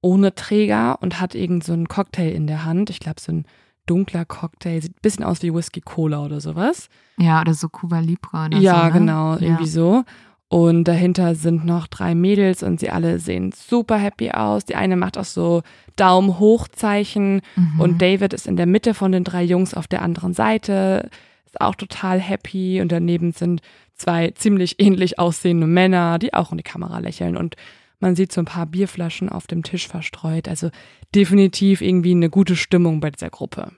[0.01, 2.89] ohne Träger und hat irgend so einen Cocktail in der Hand.
[2.89, 3.45] Ich glaube, so ein
[3.85, 4.81] dunkler Cocktail.
[4.81, 6.89] Sieht ein bisschen aus wie Whisky Cola oder sowas.
[7.17, 8.77] Ja, oder so Cuba Libre oder ja, so.
[8.77, 8.91] Ja, ne?
[8.91, 9.69] genau, irgendwie ja.
[9.69, 10.03] so.
[10.49, 14.65] Und dahinter sind noch drei Mädels und sie alle sehen super happy aus.
[14.65, 15.63] Die eine macht auch so
[15.95, 17.79] Daumen hoch Zeichen mhm.
[17.79, 21.09] und David ist in der Mitte von den drei Jungs auf der anderen Seite,
[21.47, 23.61] ist auch total happy und daneben sind
[23.95, 27.55] zwei ziemlich ähnlich aussehende Männer, die auch in die Kamera lächeln und
[27.99, 30.47] man sieht so ein paar Bierflaschen auf dem Tisch verstreut.
[30.47, 30.69] Also
[31.15, 33.71] definitiv irgendwie eine gute Stimmung bei dieser Gruppe.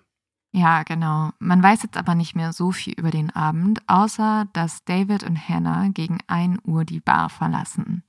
[0.51, 1.31] Ja, genau.
[1.39, 5.37] Man weiß jetzt aber nicht mehr so viel über den Abend, außer dass David und
[5.49, 8.03] Hannah gegen 1 Uhr die Bar verlassen.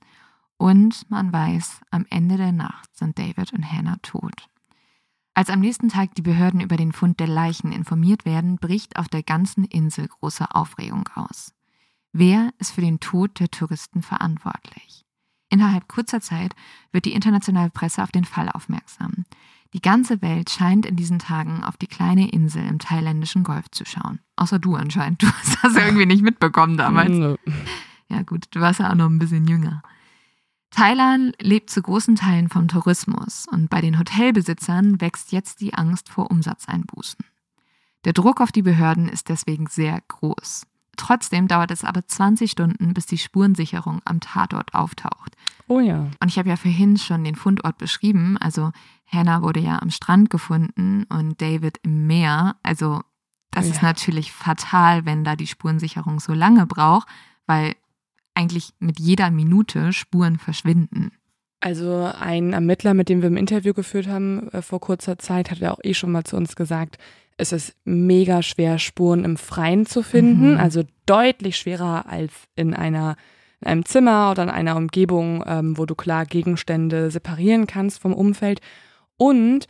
[0.55, 4.47] Und man weiß, am Ende der Nacht sind David und Hannah tot.
[5.33, 9.07] Als am nächsten Tag die Behörden über den Fund der Leichen informiert werden, bricht auf
[9.07, 11.53] der ganzen Insel große Aufregung aus.
[12.11, 15.05] Wer ist für den Tod der Touristen verantwortlich?
[15.49, 16.53] Innerhalb kurzer Zeit
[16.91, 19.25] wird die internationale Presse auf den Fall aufmerksam.
[19.73, 23.85] Die ganze Welt scheint in diesen Tagen auf die kleine Insel im thailändischen Golf zu
[23.85, 24.19] schauen.
[24.35, 25.21] Außer du anscheinend.
[25.27, 27.37] Du hast das irgendwie nicht mitbekommen damals.
[28.09, 29.81] Ja gut, du warst ja auch noch ein bisschen jünger.
[30.71, 36.09] Thailand lebt zu großen Teilen vom Tourismus und bei den Hotelbesitzern wächst jetzt die Angst
[36.09, 37.25] vor Umsatzeinbußen.
[38.05, 40.67] Der Druck auf die Behörden ist deswegen sehr groß.
[40.97, 45.35] Trotzdem dauert es aber 20 Stunden, bis die Spurensicherung am Tatort auftaucht.
[45.67, 46.09] Oh ja.
[46.19, 48.37] Und ich habe ja vorhin schon den Fundort beschrieben.
[48.37, 48.71] Also
[49.05, 52.55] Hannah wurde ja am Strand gefunden und David im Meer.
[52.63, 53.01] Also
[53.51, 53.73] das oh ja.
[53.75, 57.07] ist natürlich fatal, wenn da die Spurensicherung so lange braucht,
[57.45, 57.75] weil
[58.33, 61.11] eigentlich mit jeder Minute Spuren verschwinden.
[61.59, 65.57] Also ein Ermittler, mit dem wir im Interview geführt haben äh, vor kurzer Zeit, hat
[65.57, 66.97] ja auch eh schon mal zu uns gesagt,
[67.37, 70.53] es ist mega schwer, Spuren im Freien zu finden.
[70.53, 70.59] Mhm.
[70.59, 73.15] Also deutlich schwerer als in einer
[73.61, 78.13] in einem Zimmer oder in einer Umgebung, ähm, wo du klar Gegenstände separieren kannst vom
[78.13, 78.61] Umfeld.
[79.17, 79.67] Und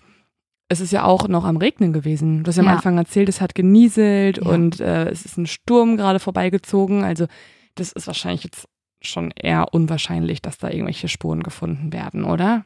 [0.70, 2.44] es ist ja auch noch am Regnen gewesen.
[2.44, 2.70] Du hast ja, ja.
[2.70, 4.52] am Anfang erzählt, es hat genieselt ja.
[4.52, 7.04] und äh, es ist ein Sturm gerade vorbeigezogen.
[7.04, 7.28] Also
[7.76, 8.68] das ist wahrscheinlich jetzt
[9.02, 12.66] schon eher unwahrscheinlich, dass da irgendwelche Spuren gefunden werden, oder?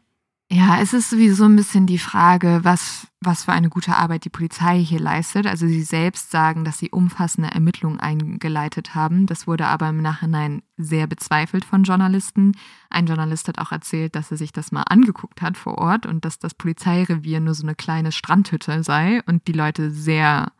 [0.54, 4.30] Ja, es ist sowieso ein bisschen die Frage, was, was für eine gute Arbeit die
[4.30, 5.48] Polizei hier leistet.
[5.48, 9.28] Also sie selbst sagen, dass sie umfassende Ermittlungen eingeleitet haben.
[9.28, 12.52] Das wurde aber im Nachhinein sehr bezweifelt von Journalisten.
[12.90, 16.26] Ein Journalist hat auch erzählt, dass er sich das mal angeguckt hat vor Ort und
[16.26, 20.52] dass das Polizeirevier nur so eine kleine Strandhütte sei und die Leute sehr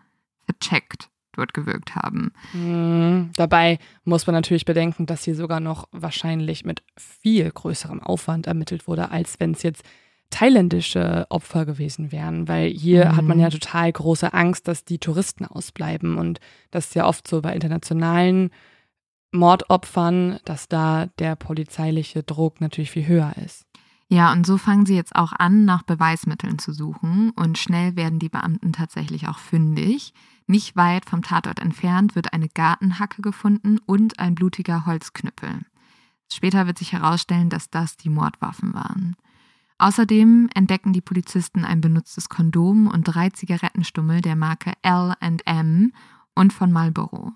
[0.46, 2.32] vercheckt dort gewirkt haben.
[2.54, 3.32] Mhm.
[3.36, 8.88] Dabei muss man natürlich bedenken, dass hier sogar noch wahrscheinlich mit viel größerem Aufwand ermittelt
[8.88, 9.84] wurde, als wenn es jetzt
[10.32, 13.16] thailändische Opfer gewesen wären, weil hier mhm.
[13.18, 16.40] hat man ja total große Angst, dass die Touristen ausbleiben und
[16.72, 18.50] das ist ja oft so bei internationalen
[19.32, 23.66] Mordopfern, dass da der polizeiliche Druck natürlich viel höher ist.
[24.10, 28.20] Ja, und so fangen sie jetzt auch an, nach Beweismitteln zu suchen und schnell werden
[28.20, 30.14] die Beamten tatsächlich auch fündig.
[30.52, 35.62] Nicht weit vom Tatort entfernt wird eine Gartenhacke gefunden und ein blutiger Holzknüppel.
[36.30, 39.16] Später wird sich herausstellen, dass das die Mordwaffen waren.
[39.78, 45.94] Außerdem entdecken die Polizisten ein benutztes Kondom und drei Zigarettenstummel der Marke L&M
[46.36, 47.32] und von Marlboro.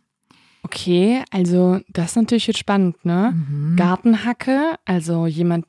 [0.63, 3.33] Okay, also das ist natürlich jetzt spannend, ne?
[3.33, 3.77] Mhm.
[3.77, 5.65] Gartenhacke, also jemand,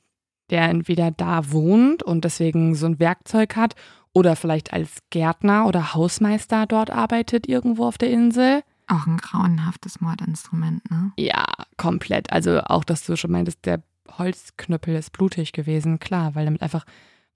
[0.51, 3.77] der entweder da wohnt und deswegen so ein Werkzeug hat
[4.17, 8.63] oder vielleicht als Gärtner oder Hausmeister dort arbeitet irgendwo auf der Insel.
[8.87, 11.13] Auch ein grauenhaftes Mordinstrument, ne?
[11.19, 11.45] Ja,
[11.77, 12.33] komplett.
[12.33, 13.83] Also auch, dass du schon meintest, der
[14.17, 16.87] Holzknüppel ist blutig gewesen, klar, weil damit einfach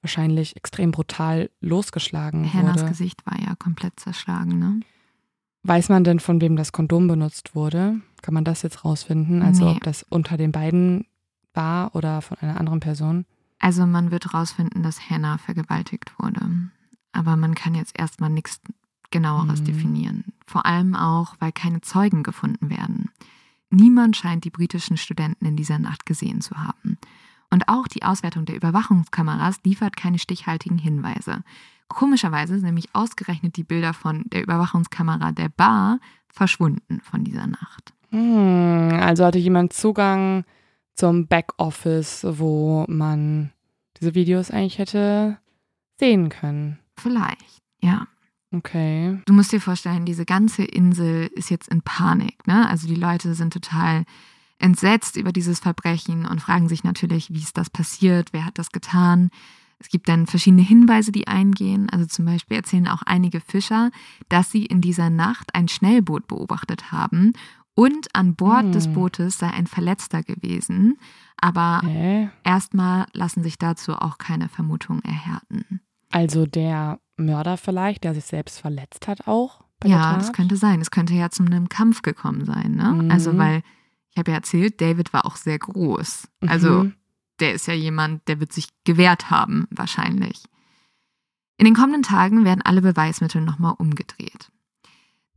[0.00, 2.88] wahrscheinlich extrem brutal losgeschlagen Hennas wurde.
[2.88, 4.80] Gesicht war ja komplett zerschlagen, ne?
[5.62, 8.00] Weiß man denn, von wem das Kondom benutzt wurde?
[8.22, 9.42] Kann man das jetzt rausfinden?
[9.42, 9.72] Also nee.
[9.72, 11.04] ob das unter den beiden
[11.52, 13.26] war oder von einer anderen Person?
[13.60, 16.40] Also man wird rausfinden, dass Hannah vergewaltigt wurde.
[17.12, 18.60] Aber man kann jetzt erstmal nichts
[19.10, 19.64] genaueres Mhm.
[19.64, 20.24] definieren.
[20.46, 23.10] Vor allem auch, weil keine Zeugen gefunden werden.
[23.70, 26.98] Niemand scheint die britischen Studenten in dieser Nacht gesehen zu haben.
[27.50, 31.42] Und auch die Auswertung der Überwachungskameras liefert keine stichhaltigen Hinweise.
[31.88, 37.92] Komischerweise sind nämlich ausgerechnet die Bilder von der Überwachungskamera der Bar verschwunden von dieser Nacht.
[38.10, 40.44] Hm, also hatte jemand Zugang
[41.00, 43.52] zum Backoffice, wo man
[43.98, 45.38] diese Videos eigentlich hätte
[45.98, 46.78] sehen können.
[46.94, 48.06] Vielleicht, ja.
[48.52, 49.18] Okay.
[49.24, 52.46] Du musst dir vorstellen, diese ganze Insel ist jetzt in Panik.
[52.46, 52.68] Ne?
[52.68, 54.04] Also die Leute sind total
[54.58, 58.70] entsetzt über dieses Verbrechen und fragen sich natürlich, wie ist das passiert, wer hat das
[58.70, 59.30] getan.
[59.78, 61.88] Es gibt dann verschiedene Hinweise, die eingehen.
[61.88, 63.90] Also zum Beispiel erzählen auch einige Fischer,
[64.28, 67.32] dass sie in dieser Nacht ein Schnellboot beobachtet haben
[67.74, 68.72] und an Bord Hm.
[68.72, 70.98] des Bootes sei ein Verletzter gewesen.
[71.40, 71.80] Aber
[72.44, 75.80] erstmal lassen sich dazu auch keine Vermutungen erhärten.
[76.10, 80.80] Also der Mörder vielleicht, der sich selbst verletzt hat auch bei Ja, das könnte sein.
[80.80, 82.74] Es könnte ja zu einem Kampf gekommen sein.
[82.74, 82.92] Ne?
[83.04, 83.10] Mhm.
[83.10, 83.62] Also, weil
[84.10, 86.28] ich habe ja erzählt, David war auch sehr groß.
[86.46, 86.94] Also, Mhm.
[87.38, 90.42] der ist ja jemand, der wird sich gewehrt haben, wahrscheinlich.
[91.56, 94.50] In den kommenden Tagen werden alle Beweismittel nochmal umgedreht.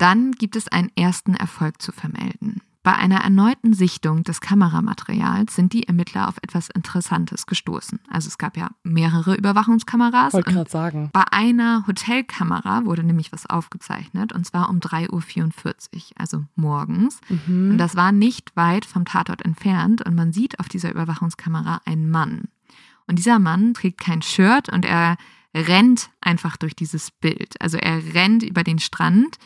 [0.03, 2.61] Dann gibt es einen ersten Erfolg zu vermelden.
[2.83, 8.01] Bei einer erneuten Sichtung des Kameramaterials sind die Ermittler auf etwas Interessantes gestoßen.
[8.09, 10.33] Also es gab ja mehrere Überwachungskameras.
[10.33, 11.09] Wollte gerade sagen.
[11.13, 17.21] bei einer Hotelkamera wurde nämlich was aufgezeichnet und zwar um 3.44 Uhr, also morgens.
[17.29, 17.71] Mhm.
[17.71, 22.11] Und das war nicht weit vom Tatort entfernt und man sieht auf dieser Überwachungskamera einen
[22.11, 22.49] Mann.
[23.07, 25.15] Und dieser Mann trägt kein Shirt und er
[25.55, 27.55] rennt einfach durch dieses Bild.
[27.61, 29.37] Also er rennt über den Strand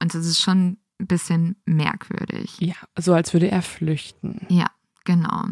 [0.00, 2.56] und das ist schon ein bisschen merkwürdig.
[2.60, 4.46] ja, so als würde er flüchten.
[4.48, 4.66] Ja,
[5.04, 5.44] genau.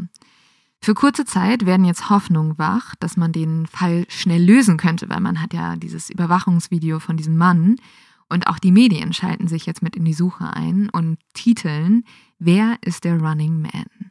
[0.80, 5.20] Für kurze Zeit werden jetzt Hoffnungen wach, dass man den Fall schnell lösen könnte, weil
[5.20, 7.76] man hat ja dieses Überwachungsvideo von diesem Mann
[8.28, 12.04] und auch die Medien schalten sich jetzt mit in die Suche ein und titeln,
[12.38, 14.11] wer ist der Running Man?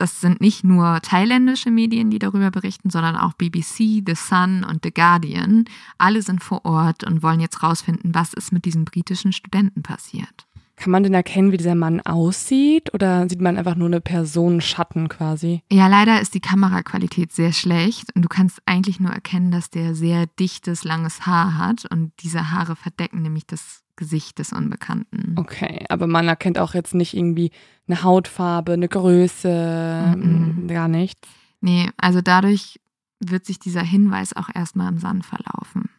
[0.00, 4.80] Das sind nicht nur thailändische Medien, die darüber berichten, sondern auch BBC, The Sun und
[4.82, 5.66] The Guardian.
[5.98, 10.46] Alle sind vor Ort und wollen jetzt rausfinden, was ist mit diesem britischen Studenten passiert.
[10.76, 12.94] Kann man denn erkennen, wie dieser Mann aussieht?
[12.94, 15.62] Oder sieht man einfach nur eine Person Schatten quasi?
[15.70, 19.94] Ja, leider ist die Kameraqualität sehr schlecht und du kannst eigentlich nur erkennen, dass der
[19.94, 25.34] sehr dichtes, langes Haar hat und diese Haare verdecken nämlich das Gesicht des Unbekannten.
[25.36, 27.52] Okay, aber man erkennt auch jetzt nicht irgendwie
[27.86, 30.64] eine Hautfarbe, eine Größe, Mhm.
[30.64, 31.28] mm, gar nichts.
[31.60, 32.80] Nee, also dadurch
[33.20, 35.90] wird sich dieser Hinweis auch erstmal im Sand verlaufen.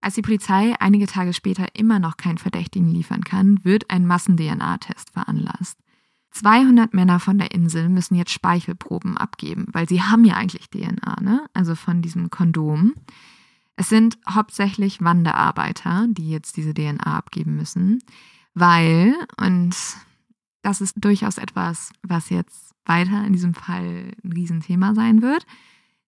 [0.00, 5.10] Als die Polizei einige Tage später immer noch keinen Verdächtigen liefern kann, wird ein Massen-DNA-Test
[5.10, 5.78] veranlasst.
[6.30, 11.20] 200 Männer von der Insel müssen jetzt Speichelproben abgeben, weil sie haben ja eigentlich DNA,
[11.20, 11.46] ne?
[11.54, 12.94] Also von diesem Kondom.
[13.76, 18.02] Es sind hauptsächlich Wanderarbeiter, die jetzt diese DNA abgeben müssen,
[18.54, 19.74] weil, und
[20.62, 25.44] das ist durchaus etwas, was jetzt weiter in diesem Fall ein Riesenthema sein wird,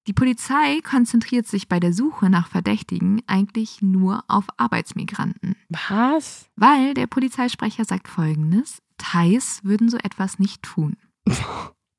[0.06, 5.56] die Polizei konzentriert sich bei der Suche nach Verdächtigen eigentlich nur auf Arbeitsmigranten.
[5.68, 6.48] Was?
[6.54, 10.96] Weil der Polizeisprecher sagt folgendes: Thais würden so etwas nicht tun.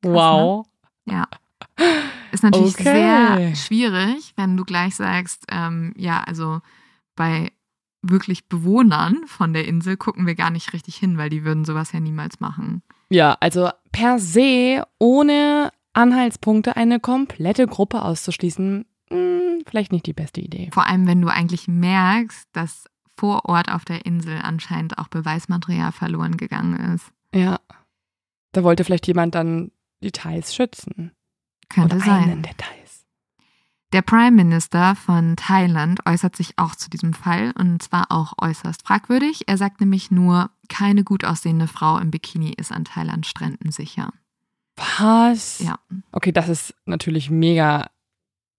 [0.04, 0.68] Wow.
[1.06, 1.28] Ja.
[2.32, 2.84] Ist natürlich Okay.
[2.84, 6.62] sehr schwierig, wenn du gleich sagst, ähm, ja, also
[7.16, 7.52] bei
[8.02, 11.92] wirklich Bewohnern von der Insel gucken wir gar nicht richtig hin, weil die würden sowas
[11.92, 12.84] ja niemals machen.
[13.10, 20.42] Ja, also per se ohne Anhaltspunkte eine komplette Gruppe auszuschließen, mh, vielleicht nicht die beste
[20.42, 20.70] Idee.
[20.74, 22.86] Vor allem, wenn du eigentlich merkst, dass
[23.18, 27.12] vor Ort auf der Insel anscheinend auch Beweismaterial verloren gegangen ist.
[27.34, 27.60] Ja.
[28.52, 29.72] Da wollte vielleicht jemand dann
[30.04, 31.12] die Thais schützen.
[31.70, 32.24] Könnte Oder sein.
[32.24, 33.06] einen der Thais.
[33.94, 38.86] Der Prime Minister von Thailand äußert sich auch zu diesem Fall und zwar auch äußerst
[38.86, 39.48] fragwürdig.
[39.48, 44.12] Er sagt nämlich nur, keine gut aussehende Frau im Bikini ist an Thailands Stränden sicher.
[45.00, 45.60] Was?
[45.60, 45.80] Ja.
[46.12, 47.90] Okay, das ist natürlich mega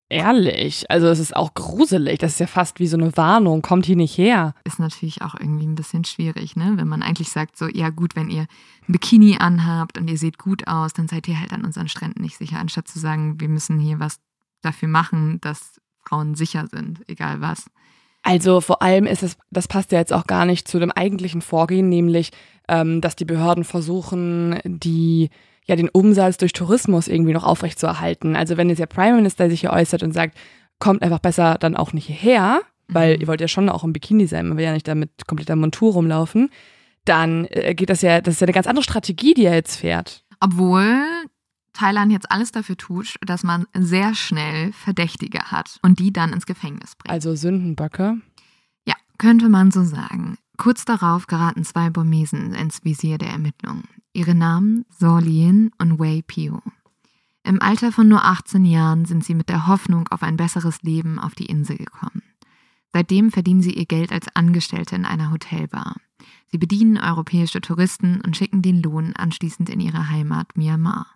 [0.09, 0.91] ehrlich.
[0.91, 2.19] Also es ist auch gruselig.
[2.19, 3.63] Das ist ja fast wie so eine Warnung.
[3.63, 4.55] Kommt hier nicht her.
[4.65, 6.73] Ist natürlich auch irgendwie ein bisschen schwierig, ne?
[6.77, 10.39] Wenn man eigentlich sagt, so, ja gut, wenn ihr ein Bikini anhabt und ihr seht
[10.39, 13.49] gut aus, dann seid ihr halt an unseren Stränden nicht sicher, anstatt zu sagen, wir
[13.49, 14.19] müssen hier was
[14.63, 17.67] dafür machen, dass Frauen sicher sind, egal was.
[18.23, 21.41] Also vor allem ist es, das passt ja jetzt auch gar nicht zu dem eigentlichen
[21.41, 22.31] Vorgehen, nämlich,
[22.69, 25.31] ähm, dass die Behörden versuchen, die
[25.69, 28.37] ja den Umsatz durch Tourismus irgendwie noch aufrechtzuerhalten.
[28.37, 30.37] Also wenn jetzt der Prime Minister sich hier äußert und sagt,
[30.79, 33.21] kommt einfach besser dann auch nicht hierher, weil Mhm.
[33.21, 35.57] ihr wollt ja schon auch im Bikini sein, man will ja nicht da mit kompletter
[35.57, 36.51] Montur rumlaufen,
[37.05, 39.77] dann äh, geht das ja, das ist ja eine ganz andere Strategie, die er jetzt
[39.77, 40.25] fährt.
[40.41, 41.03] Obwohl
[41.73, 46.47] Thailand jetzt alles dafür tut, dass man sehr schnell Verdächtige hat und die dann ins
[46.47, 47.11] Gefängnis bringt.
[47.11, 48.19] Also Sündenböcke.
[49.21, 50.39] Könnte man so sagen.
[50.59, 53.85] Kurz darauf geraten zwei Burmesen ins Visier der Ermittlungen.
[54.13, 56.61] Ihre Namen Lien und Wei Pio.
[57.45, 61.21] Im Alter von nur 18 Jahren sind sie mit der Hoffnung auf ein besseres Leben
[61.21, 62.23] auf die Insel gekommen.
[62.93, 65.95] Seitdem verdienen sie ihr Geld als Angestellte in einer Hotelbar.
[66.51, 71.07] Sie bedienen europäische Touristen und schicken den Lohn anschließend in ihre Heimat Myanmar.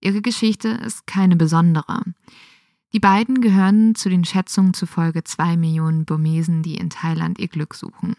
[0.00, 2.02] Ihre Geschichte ist keine besondere.
[2.92, 7.74] Die beiden gehören zu den Schätzungen zufolge zwei Millionen Burmesen, die in Thailand ihr Glück
[7.74, 8.16] suchen.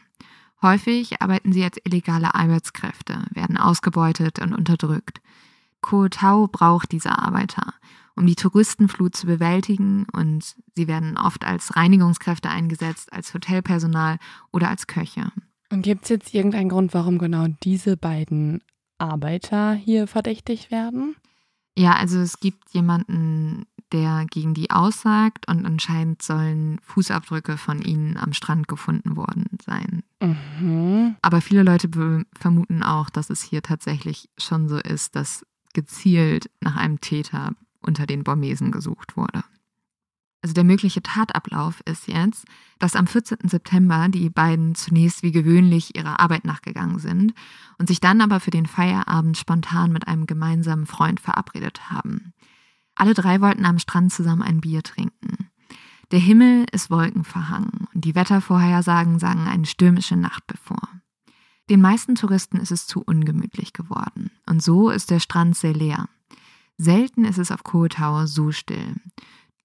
[0.63, 5.19] Häufig arbeiten sie als illegale Arbeitskräfte, werden ausgebeutet und unterdrückt.
[5.81, 7.73] Koh Tao braucht diese Arbeiter,
[8.15, 14.19] um die Touristenflut zu bewältigen und sie werden oft als Reinigungskräfte eingesetzt, als Hotelpersonal
[14.53, 15.33] oder als Köche.
[15.69, 18.61] Und gibt es jetzt irgendeinen Grund, warum genau diese beiden
[18.97, 21.17] Arbeiter hier verdächtig werden?
[21.77, 28.17] Ja, also es gibt jemanden, der gegen die aussagt und anscheinend sollen Fußabdrücke von ihnen
[28.17, 30.03] am Strand gefunden worden sein.
[30.21, 31.15] Mhm.
[31.21, 31.89] Aber viele Leute
[32.37, 38.05] vermuten auch, dass es hier tatsächlich schon so ist, dass gezielt nach einem Täter unter
[38.05, 39.43] den Bormesen gesucht wurde.
[40.41, 42.45] Also der mögliche Tatablauf ist jetzt,
[42.77, 43.47] dass am 14.
[43.47, 47.33] September die beiden zunächst wie gewöhnlich ihrer Arbeit nachgegangen sind
[47.77, 52.33] und sich dann aber für den Feierabend spontan mit einem gemeinsamen Freund verabredet haben.
[52.95, 55.49] Alle drei wollten am Strand zusammen ein Bier trinken.
[56.11, 60.89] Der Himmel ist wolkenverhangen und die Wettervorhersagen sagen eine stürmische Nacht bevor.
[61.69, 66.09] Den meisten Touristen ist es zu ungemütlich geworden und so ist der Strand sehr leer.
[66.77, 68.95] Selten ist es auf Koh Tao so still.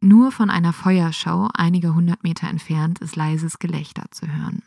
[0.01, 4.63] Nur von einer Feuerschau einige hundert Meter entfernt ist leises Gelächter zu hören.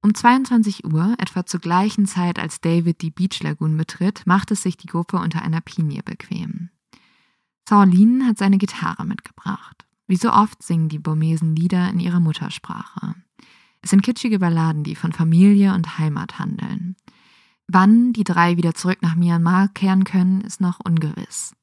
[0.00, 4.62] Um 22 Uhr, etwa zur gleichen Zeit, als David die Beach Lagoon betritt, macht es
[4.62, 6.70] sich die Gruppe unter einer Pinie bequem.
[7.68, 9.84] Saulin hat seine Gitarre mitgebracht.
[10.06, 13.14] Wie so oft singen die Burmesen Lieder in ihrer Muttersprache.
[13.82, 16.96] Es sind kitschige Balladen, die von Familie und Heimat handeln.
[17.66, 21.54] Wann die drei wieder zurück nach Myanmar kehren können, ist noch ungewiss.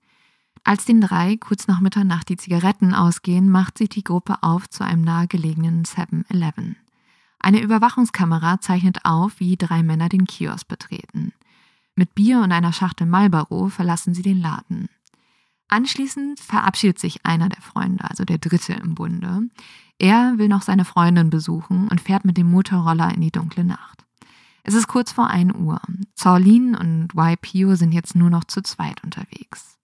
[0.64, 4.86] Als den drei kurz nach Mitternacht die Zigaretten ausgehen, macht sich die Gruppe auf zu
[4.86, 6.76] einem nahegelegenen 7-Eleven.
[7.40, 11.34] Eine Überwachungskamera zeichnet auf, wie drei Männer den Kiosk betreten.
[11.96, 14.88] Mit Bier und einer Schachtel Marlboro verlassen sie den Laden.
[15.68, 19.50] Anschließend verabschiedet sich einer der Freunde, also der dritte im Bunde.
[19.98, 24.06] Er will noch seine Freundin besuchen und fährt mit dem Motorroller in die dunkle Nacht.
[24.64, 25.80] Es ist kurz vor 1 Uhr.
[26.16, 29.78] Zorlin und YPO sind jetzt nur noch zu zweit unterwegs.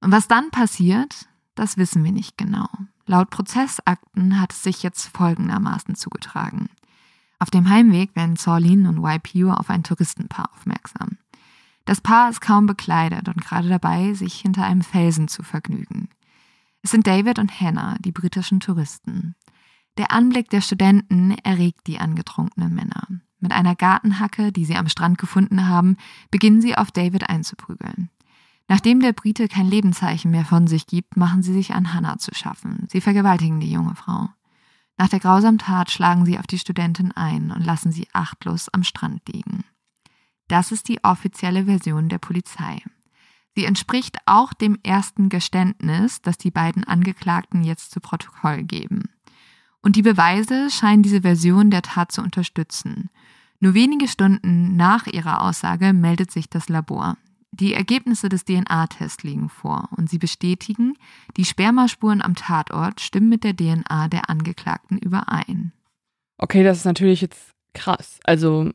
[0.00, 2.68] Und was dann passiert, das wissen wir nicht genau.
[3.06, 6.68] Laut Prozessakten hat es sich jetzt folgendermaßen zugetragen.
[7.38, 11.18] Auf dem Heimweg werden Zorlin und YPU auf ein Touristenpaar aufmerksam.
[11.88, 16.10] Das Paar ist kaum bekleidet und gerade dabei, sich hinter einem Felsen zu vergnügen.
[16.82, 19.34] Es sind David und Hannah, die britischen Touristen.
[19.96, 23.06] Der Anblick der Studenten erregt die angetrunkenen Männer.
[23.40, 25.96] Mit einer Gartenhacke, die sie am Strand gefunden haben,
[26.30, 28.10] beginnen sie auf David einzuprügeln.
[28.68, 32.34] Nachdem der Brite kein Lebenszeichen mehr von sich gibt, machen sie sich an Hannah zu
[32.34, 32.86] schaffen.
[32.92, 34.28] Sie vergewaltigen die junge Frau.
[34.98, 38.84] Nach der grausamen Tat schlagen sie auf die Studentin ein und lassen sie achtlos am
[38.84, 39.64] Strand liegen.
[40.48, 42.82] Das ist die offizielle Version der Polizei.
[43.54, 49.10] Sie entspricht auch dem ersten Geständnis, das die beiden Angeklagten jetzt zu Protokoll geben.
[49.82, 53.10] Und die Beweise scheinen diese Version der Tat zu unterstützen.
[53.60, 57.16] Nur wenige Stunden nach ihrer Aussage meldet sich das Labor.
[57.50, 60.94] Die Ergebnisse des DNA-Tests liegen vor und sie bestätigen,
[61.36, 65.72] die Spermaspuren am Tatort stimmen mit der DNA der Angeklagten überein.
[66.36, 68.20] Okay, das ist natürlich jetzt krass.
[68.22, 68.70] Also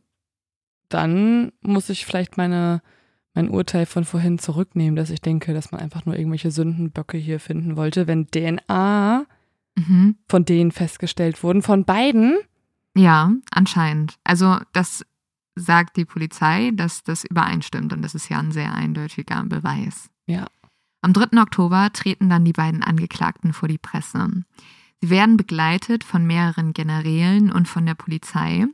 [0.94, 2.82] dann muss ich vielleicht meine,
[3.34, 7.40] mein Urteil von vorhin zurücknehmen, dass ich denke, dass man einfach nur irgendwelche Sündenböcke hier
[7.40, 9.26] finden wollte, wenn DNA
[9.76, 10.16] mhm.
[10.28, 12.38] von denen festgestellt wurden, von beiden.
[12.96, 14.16] Ja, anscheinend.
[14.24, 15.06] Also das
[15.56, 20.10] sagt die Polizei, dass das übereinstimmt und das ist ja ein sehr eindeutiger Beweis.
[20.26, 20.48] Ja.
[21.02, 21.42] Am 3.
[21.42, 24.28] Oktober treten dann die beiden Angeklagten vor die Presse.
[25.02, 28.66] Sie werden begleitet von mehreren Generälen und von der Polizei.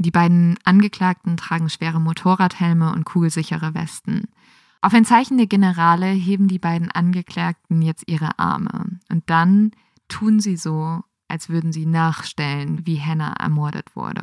[0.00, 4.28] Die beiden Angeklagten tragen schwere Motorradhelme und kugelsichere Westen.
[4.80, 8.98] Auf ein Zeichen der Generale heben die beiden Angeklagten jetzt ihre Arme.
[9.10, 9.72] Und dann
[10.08, 14.22] tun sie so, als würden sie nachstellen, wie Hannah ermordet wurde.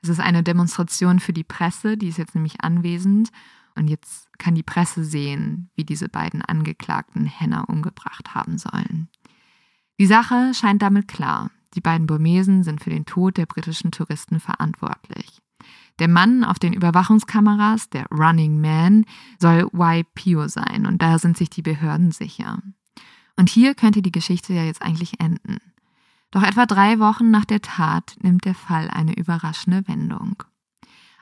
[0.00, 3.28] Es ist eine Demonstration für die Presse, die ist jetzt nämlich anwesend.
[3.76, 9.10] Und jetzt kann die Presse sehen, wie diese beiden Angeklagten Hannah umgebracht haben sollen.
[9.98, 11.50] Die Sache scheint damit klar.
[11.74, 15.40] Die beiden Burmesen sind für den Tod der britischen Touristen verantwortlich.
[15.98, 19.04] Der Mann auf den Überwachungskameras, der Running Man,
[19.38, 22.62] soll Y Pio sein und da sind sich die Behörden sicher.
[23.36, 25.58] Und hier könnte die Geschichte ja jetzt eigentlich enden.
[26.30, 30.42] Doch etwa drei Wochen nach der Tat nimmt der Fall eine überraschende Wendung.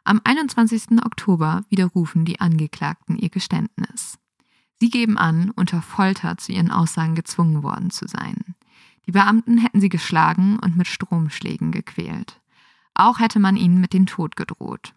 [0.05, 1.03] Am 21.
[1.05, 4.19] Oktober widerrufen die Angeklagten ihr Geständnis.
[4.81, 8.55] Sie geben an, unter Folter zu ihren Aussagen gezwungen worden zu sein.
[9.09, 12.43] Die Beamten hätten sie geschlagen und mit Stromschlägen gequält.
[12.93, 14.95] Auch hätte man ihnen mit dem Tod gedroht.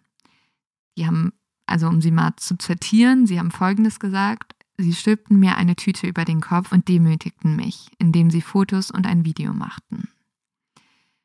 [0.98, 1.32] Die haben,
[1.64, 4.54] also um sie mal zu zitieren, sie haben Folgendes gesagt.
[4.76, 9.06] Sie stülpten mir eine Tüte über den Kopf und demütigten mich, indem sie Fotos und
[9.06, 10.10] ein Video machten.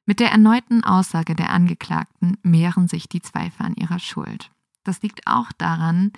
[0.06, 4.50] Mit der erneuten Aussage der Angeklagten mehren sich die Zweifel an ihrer Schuld.
[4.86, 6.14] Das liegt auch daran,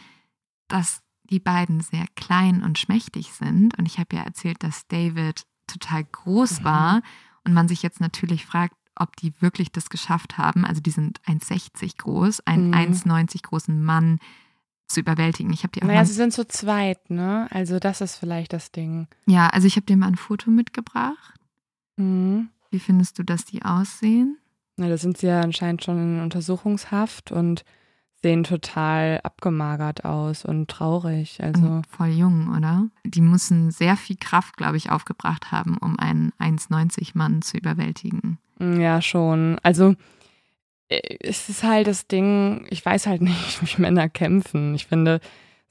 [0.67, 3.75] dass die beiden sehr klein und schmächtig sind.
[3.79, 6.63] Und ich habe ja erzählt, dass David total groß mhm.
[6.63, 7.01] war
[7.45, 10.65] und man sich jetzt natürlich fragt, ob die wirklich das geschafft haben.
[10.65, 12.73] Also die sind 1,60 groß, einen mhm.
[12.73, 14.19] 1,90 großen Mann
[14.87, 15.53] zu überwältigen.
[15.53, 17.47] Ich habe die auch Naja, sie sind zu zweit, ne?
[17.51, 19.07] Also das ist vielleicht das Ding.
[19.27, 21.39] Ja, also ich habe dir mal ein Foto mitgebracht.
[21.95, 22.49] Mhm.
[22.71, 24.37] Wie findest du, dass die aussehen?
[24.77, 27.63] Na, da sind sie ja anscheinend schon in Untersuchungshaft und
[28.21, 31.41] sehen total abgemagert aus und traurig.
[31.41, 32.87] Also und voll jung, oder?
[33.05, 38.37] Die müssen sehr viel Kraft, glaube ich, aufgebracht haben, um einen 1,90 Mann zu überwältigen.
[38.59, 39.57] Mm, ja, schon.
[39.63, 39.95] Also
[40.89, 44.75] äh, es ist halt das Ding, ich weiß halt nicht, wie Männer kämpfen.
[44.75, 45.21] Ich finde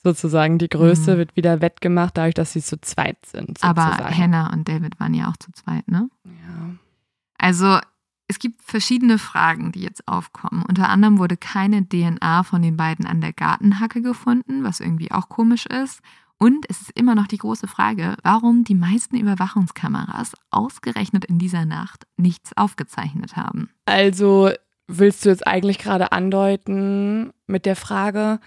[0.03, 1.19] sozusagen die Größe mhm.
[1.19, 3.59] wird wieder wettgemacht, dadurch, dass sie zu zweit sind.
[3.59, 3.79] Sozusagen.
[3.79, 6.09] Aber Hannah und David waren ja auch zu zweit, ne?
[6.25, 6.75] Ja.
[7.37, 7.79] Also
[8.29, 10.63] es gibt verschiedene Fragen, die jetzt aufkommen.
[10.69, 15.31] Unter anderem wurde keine DNA von den beiden an der Gartenhacke gefunden, was irgendwie auch
[15.31, 16.01] komisch ist.
[16.39, 21.65] Und es ist immer noch die große Frage, warum die meisten Überwachungskameras ausgerechnet in dieser
[21.65, 23.71] Nacht nichts aufgezeichnet haben.
[23.87, 24.51] Also
[24.87, 28.41] willst du jetzt eigentlich gerade andeuten mit der Frage,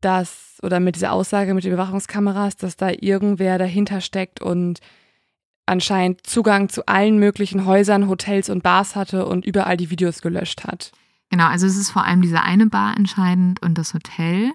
[0.00, 4.80] dass, oder mit dieser Aussage mit den Überwachungskameras, dass da irgendwer dahinter steckt und
[5.66, 10.64] anscheinend Zugang zu allen möglichen Häusern, Hotels und Bars hatte und überall die Videos gelöscht
[10.64, 10.92] hat.
[11.30, 14.52] Genau, also es ist vor allem diese eine Bar entscheidend und das Hotel.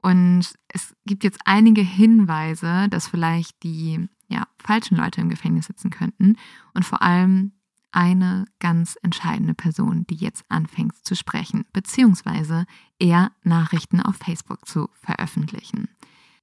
[0.00, 5.90] Und es gibt jetzt einige Hinweise, dass vielleicht die ja, falschen Leute im Gefängnis sitzen
[5.90, 6.36] könnten.
[6.72, 7.52] Und vor allem
[7.92, 12.66] eine ganz entscheidende Person, die jetzt anfängt zu sprechen, beziehungsweise
[12.98, 15.88] eher Nachrichten auf Facebook zu veröffentlichen.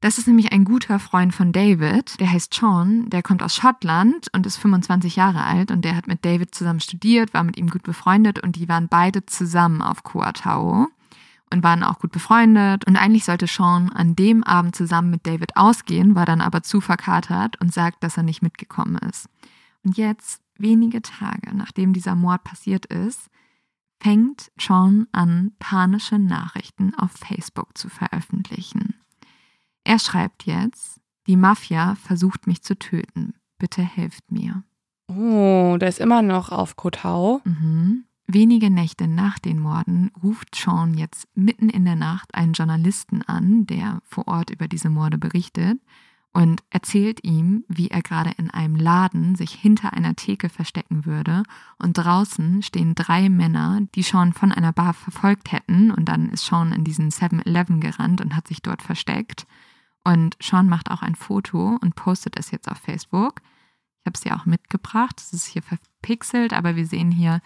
[0.02, 4.30] Das ist nämlich ein guter Freund von David, der heißt Sean, der kommt aus Schottland
[4.34, 7.70] und ist 25 Jahre alt und der hat mit David zusammen studiert, war mit ihm
[7.70, 10.88] gut befreundet und die waren beide zusammen auf Koatau
[11.52, 12.88] und waren auch gut befreundet.
[12.88, 16.82] Und eigentlich sollte Sean an dem Abend zusammen mit David ausgehen, war dann aber zu
[16.82, 19.30] verkatert und sagt, dass er nicht mitgekommen ist.
[19.84, 23.30] Und jetzt, wenige Tage nachdem dieser Mord passiert ist,
[24.02, 28.95] fängt Sean an, panische Nachrichten auf Facebook zu veröffentlichen.
[29.84, 33.34] Er schreibt jetzt, die Mafia versucht mich zu töten.
[33.58, 34.64] Bitte helft mir.
[35.08, 37.42] Oh, der ist immer noch auf Kotau.
[37.44, 38.06] Mhm.
[38.28, 43.66] Wenige Nächte nach den Morden ruft Sean jetzt mitten in der Nacht einen Journalisten an,
[43.68, 45.80] der vor Ort über diese Morde berichtet
[46.32, 51.44] und erzählt ihm, wie er gerade in einem Laden sich hinter einer Theke verstecken würde
[51.78, 56.46] und draußen stehen drei Männer, die Sean von einer Bar verfolgt hätten und dann ist
[56.46, 59.46] Sean in diesen 7-Eleven gerannt und hat sich dort versteckt
[60.04, 63.41] und Sean macht auch ein Foto und postet es jetzt auf Facebook.
[63.99, 65.20] Ich habe es dir auch mitgebracht.
[65.20, 67.41] Es ist hier verpixelt, aber wir sehen hier,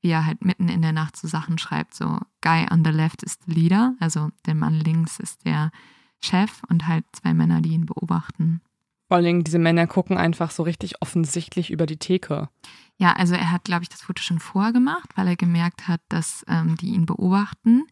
[0.00, 3.22] wie er halt mitten in der Nacht so Sachen schreibt, so Guy on the left
[3.22, 5.70] is the leader, also der Mann links ist der
[6.20, 8.60] Chef und halt zwei Männer, die ihn beobachten.
[9.08, 12.48] Vor allen Dingen, diese Männer gucken einfach so richtig offensichtlich über die Theke.
[12.96, 16.44] Ja, also er hat, glaube ich, das Foto schon vorgemacht, weil er gemerkt hat, dass
[16.48, 17.86] ähm, die ihn beobachten.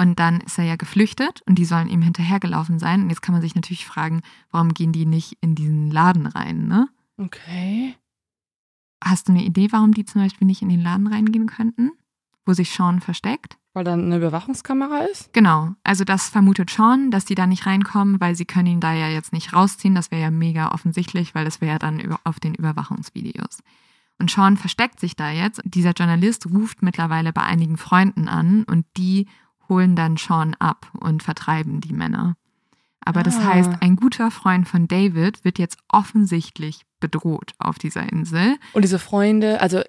[0.00, 3.02] Und dann ist er ja geflüchtet und die sollen ihm hinterhergelaufen sein.
[3.02, 6.68] Und jetzt kann man sich natürlich fragen, warum gehen die nicht in diesen Laden rein,
[6.68, 6.88] ne?
[7.18, 7.96] Okay.
[9.04, 11.90] Hast du eine Idee, warum die zum Beispiel nicht in den Laden reingehen könnten,
[12.46, 13.58] wo sich Sean versteckt?
[13.74, 15.34] Weil da eine Überwachungskamera ist?
[15.34, 15.74] Genau.
[15.84, 19.08] Also das vermutet Sean, dass die da nicht reinkommen, weil sie können ihn da ja
[19.08, 19.94] jetzt nicht rausziehen.
[19.94, 23.58] Das wäre ja mega offensichtlich, weil das wäre ja dann auf den Überwachungsvideos.
[24.18, 25.60] Und Sean versteckt sich da jetzt.
[25.64, 29.26] Dieser Journalist ruft mittlerweile bei einigen Freunden an und die
[29.70, 32.36] holen dann Sean ab und vertreiben die Männer.
[33.02, 33.22] Aber ah.
[33.22, 38.56] das heißt, ein guter Freund von David wird jetzt offensichtlich bedroht auf dieser Insel.
[38.74, 39.80] Und diese Freunde, also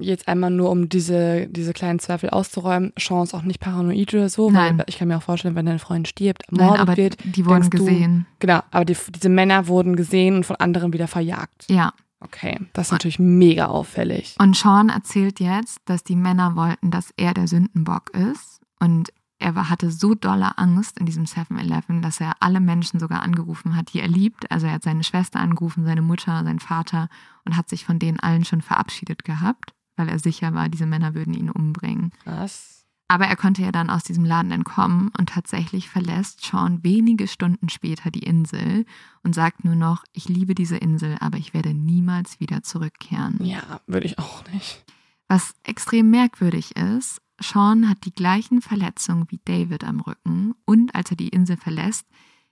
[0.00, 4.28] jetzt einmal nur um diese, diese kleinen Zweifel auszuräumen, Sean ist auch nicht paranoid oder
[4.28, 4.78] so, Nein.
[4.78, 7.16] weil ich kann mir auch vorstellen, wenn dein Freund stirbt, ermordet wird.
[7.24, 8.26] Die wurden gesehen.
[8.40, 11.66] Du, genau, aber die, diese Männer wurden gesehen und von anderen wieder verjagt.
[11.70, 11.92] Ja.
[12.18, 14.36] Okay, das ist natürlich mega auffällig.
[14.40, 19.54] Und Sean erzählt jetzt, dass die Männer wollten, dass er der Sündenbock ist und er
[19.54, 23.92] war, hatte so dolle Angst in diesem 7-Eleven, dass er alle Menschen sogar angerufen hat,
[23.92, 24.50] die er liebt.
[24.50, 27.08] Also er hat seine Schwester angerufen, seine Mutter, seinen Vater
[27.44, 31.14] und hat sich von denen allen schon verabschiedet gehabt, weil er sicher war, diese Männer
[31.14, 32.12] würden ihn umbringen.
[32.24, 32.86] Krass.
[33.08, 37.68] Aber er konnte ja dann aus diesem Laden entkommen und tatsächlich verlässt Sean wenige Stunden
[37.68, 38.84] später die Insel
[39.22, 43.38] und sagt nur noch, ich liebe diese Insel, aber ich werde niemals wieder zurückkehren.
[43.44, 44.84] Ja, würde ich auch nicht.
[45.28, 51.10] Was extrem merkwürdig ist, Sean hat die gleichen Verletzungen wie David am Rücken und als
[51.10, 52.06] er die Insel verlässt,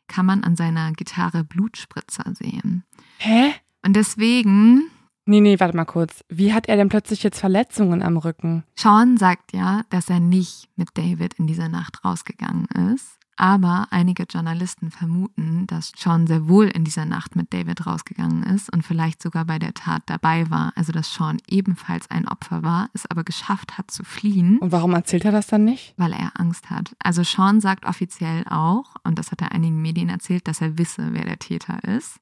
[0.08, 2.84] kann man an seiner Gitarre Blutspritzer sehen.
[3.18, 3.54] Hä?
[3.82, 4.90] Und deswegen
[5.26, 6.22] Nee, nee, warte mal kurz.
[6.28, 8.64] Wie hat er denn plötzlich jetzt Verletzungen am Rücken?
[8.76, 13.18] Sean sagt ja, dass er nicht mit David in dieser Nacht rausgegangen ist.
[13.36, 18.72] Aber einige Journalisten vermuten, dass Sean sehr wohl in dieser Nacht mit David rausgegangen ist
[18.72, 20.72] und vielleicht sogar bei der Tat dabei war.
[20.76, 24.58] Also dass Sean ebenfalls ein Opfer war, es aber geschafft hat zu fliehen.
[24.58, 25.94] Und warum erzählt er das dann nicht?
[25.96, 26.94] Weil er Angst hat.
[27.00, 31.12] Also Sean sagt offiziell auch, und das hat er einigen Medien erzählt, dass er wisse,
[31.12, 32.20] wer der Täter ist.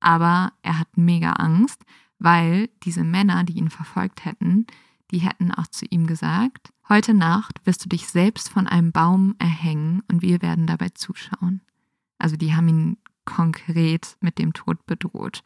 [0.00, 1.82] Aber er hat mega Angst,
[2.18, 4.66] weil diese Männer, die ihn verfolgt hätten,
[5.10, 9.34] die hätten auch zu ihm gesagt, heute Nacht wirst du dich selbst von einem Baum
[9.38, 11.62] erhängen und wir werden dabei zuschauen.
[12.18, 15.42] Also die haben ihn konkret mit dem Tod bedroht.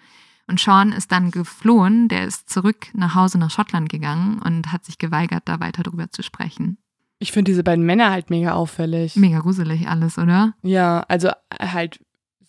[0.46, 4.84] Und Sean ist dann geflohen, der ist zurück nach Hause nach Schottland gegangen und hat
[4.84, 6.78] sich geweigert, da weiter drüber zu sprechen.
[7.20, 9.14] Ich finde diese beiden Männer halt mega auffällig.
[9.14, 10.54] Mega gruselig alles, oder?
[10.62, 11.30] Ja, also
[11.60, 12.00] halt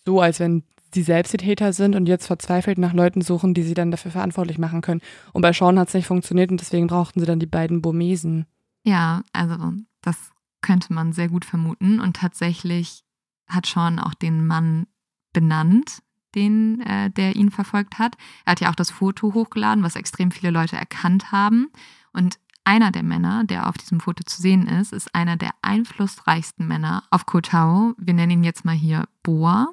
[0.04, 0.64] so, als wenn
[0.94, 4.10] sie selbst die Täter sind und jetzt verzweifelt nach Leuten suchen, die sie dann dafür
[4.10, 5.00] verantwortlich machen können.
[5.32, 8.46] Und bei Sean hat es nicht funktioniert und deswegen brauchten sie dann die beiden Burmesen.
[8.84, 9.56] Ja, also
[10.02, 10.16] das
[10.60, 12.00] könnte man sehr gut vermuten.
[12.00, 13.04] Und tatsächlich
[13.48, 14.86] hat Sean auch den Mann
[15.32, 16.02] benannt,
[16.34, 18.16] den, äh, der ihn verfolgt hat.
[18.44, 21.70] Er hat ja auch das Foto hochgeladen, was extrem viele Leute erkannt haben.
[22.12, 26.66] Und einer der Männer, der auf diesem Foto zu sehen ist, ist einer der einflussreichsten
[26.66, 27.94] Männer auf Koh Tao.
[27.98, 29.68] Wir nennen ihn jetzt mal hier Boa.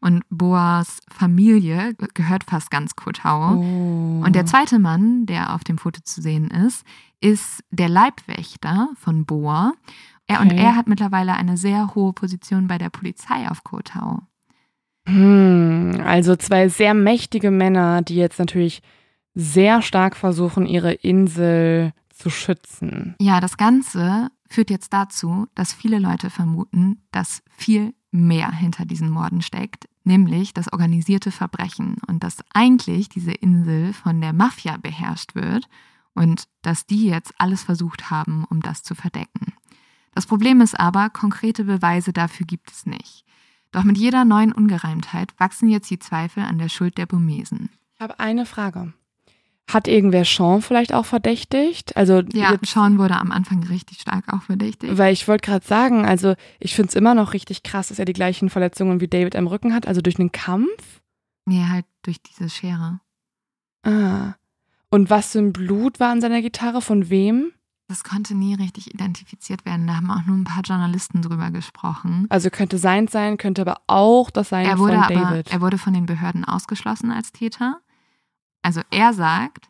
[0.00, 3.56] Und Boas Familie gehört fast ganz Kotau.
[3.56, 4.22] Oh.
[4.24, 6.84] Und der zweite Mann, der auf dem Foto zu sehen ist,
[7.20, 9.72] ist der Leibwächter von Boa.
[10.26, 10.62] Er und Okay.
[10.62, 14.20] er hat mittlerweile eine sehr hohe Position bei der Polizei auf Kotau.
[15.06, 18.82] Hm, also zwei sehr mächtige Männer, die jetzt natürlich
[19.34, 23.14] sehr stark versuchen, ihre Insel zu schützen.
[23.20, 29.10] Ja, das Ganze führt jetzt dazu, dass viele Leute vermuten, dass viel mehr hinter diesen
[29.10, 35.34] Morden steckt, nämlich das organisierte Verbrechen und dass eigentlich diese Insel von der Mafia beherrscht
[35.34, 35.68] wird
[36.14, 39.52] und dass die jetzt alles versucht haben, um das zu verdecken.
[40.12, 43.24] Das Problem ist aber, konkrete Beweise dafür gibt es nicht.
[43.70, 47.70] Doch mit jeder neuen Ungereimtheit wachsen jetzt die Zweifel an der Schuld der Burmesen.
[47.94, 48.92] Ich habe eine Frage.
[49.72, 51.96] Hat irgendwer Sean vielleicht auch verdächtigt?
[51.96, 54.96] Also Ja, jetzt, Sean wurde am Anfang richtig stark auch verdächtigt.
[54.98, 58.04] weil ich wollte gerade sagen, also ich finde es immer noch richtig krass, dass er
[58.04, 61.00] die gleichen Verletzungen wie David am Rücken hat, also durch einen Kampf.
[61.46, 63.00] Nee, halt durch diese Schere.
[63.84, 64.34] Ah.
[64.90, 66.82] Und was für ein Blut war an seiner Gitarre?
[66.82, 67.52] Von wem?
[67.88, 69.86] Das konnte nie richtig identifiziert werden.
[69.86, 72.26] Da haben auch nur ein paar Journalisten drüber gesprochen.
[72.28, 75.52] Also könnte sein sein, könnte aber auch das sein Er wurde von aber, David.
[75.52, 77.80] er wurde von den Behörden ausgeschlossen als Täter.
[78.62, 79.68] Also er sagt,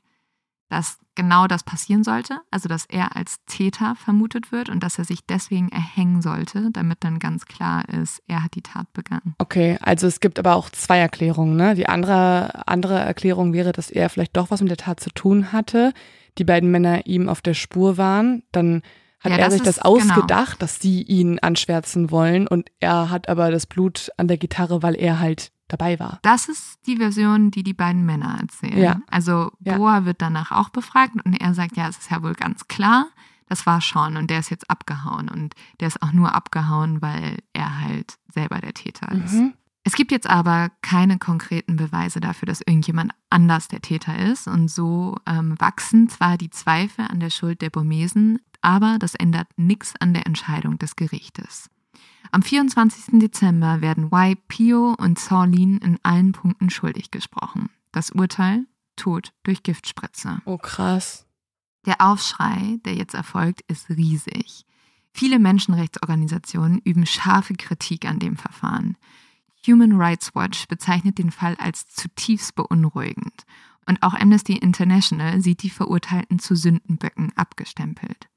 [0.69, 5.05] dass genau das passieren sollte, also dass er als Täter vermutet wird und dass er
[5.05, 9.35] sich deswegen erhängen sollte, damit dann ganz klar ist, er hat die Tat begangen.
[9.39, 11.57] Okay, also es gibt aber auch zwei Erklärungen.
[11.57, 11.75] Ne?
[11.75, 15.53] Die andere, andere Erklärung wäre, dass er vielleicht doch was mit der Tat zu tun
[15.53, 15.93] hatte,
[16.39, 18.45] die beiden Männer ihm auf der Spur waren.
[18.53, 18.83] Dann
[19.19, 19.95] hat Ja, er das sich das ist- genau.
[20.15, 24.83] ausgedacht, dass sie ihn anschwärzen wollen und er hat aber das Blut an der Gitarre,
[24.85, 26.19] weil er halt dabei war.
[26.23, 28.79] Das ist die Version, die die beiden Männer erzählen.
[28.79, 29.01] Ja.
[29.11, 29.77] Also Ja.
[29.77, 33.07] Boa wird danach auch befragt und er sagt, ja, es ist ja wohl ganz klar,
[33.49, 37.39] das war Sean und der ist jetzt abgehauen und der ist auch nur abgehauen, weil
[37.53, 39.35] er halt selber der Täter ist.
[39.35, 39.55] Mhm.
[39.83, 44.47] Es gibt jetzt aber keine konkreten Beweise dafür, dass irgendjemand anders der Täter ist.
[44.47, 49.49] Und so ähm, wachsen zwar die Zweifel an der Schuld der Burmesen, aber das ändert
[49.57, 51.71] nichts an der Entscheidung des Gerichtes.
[52.33, 53.19] Am 24.
[53.19, 57.71] Dezember werden Y, Pio und Saulin in allen Punkten schuldig gesprochen.
[57.91, 58.67] Das Urteil?
[58.95, 60.41] Tod durch Giftspritze.
[60.45, 61.27] Oh, krass.
[61.87, 64.65] Der Aufschrei, der jetzt erfolgt, ist riesig.
[65.13, 68.97] Viele Menschenrechtsorganisationen üben scharfe Kritik an dem Verfahren.
[69.67, 73.45] Human Rights Watch bezeichnet den Fall als zutiefst beunruhigend.
[73.87, 78.30] Und auch Amnesty International sieht die Verurteilten zu Sündenböcken abgestempelt.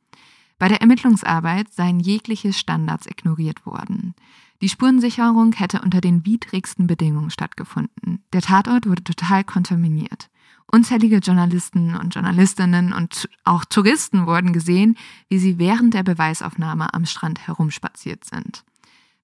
[0.64, 4.16] Bei der Ermittlungsarbeit seien jegliche Standards ignoriert worden.
[4.62, 8.24] Die Spurensicherung hätte unter den widrigsten Bedingungen stattgefunden.
[8.32, 10.30] Der Tatort wurde total kontaminiert.
[10.72, 14.98] Unzählige Journalisten und Journalistinnen und auch Touristen wurden gesehen,
[15.28, 18.64] wie sie während der Beweisaufnahme am Strand herumspaziert sind.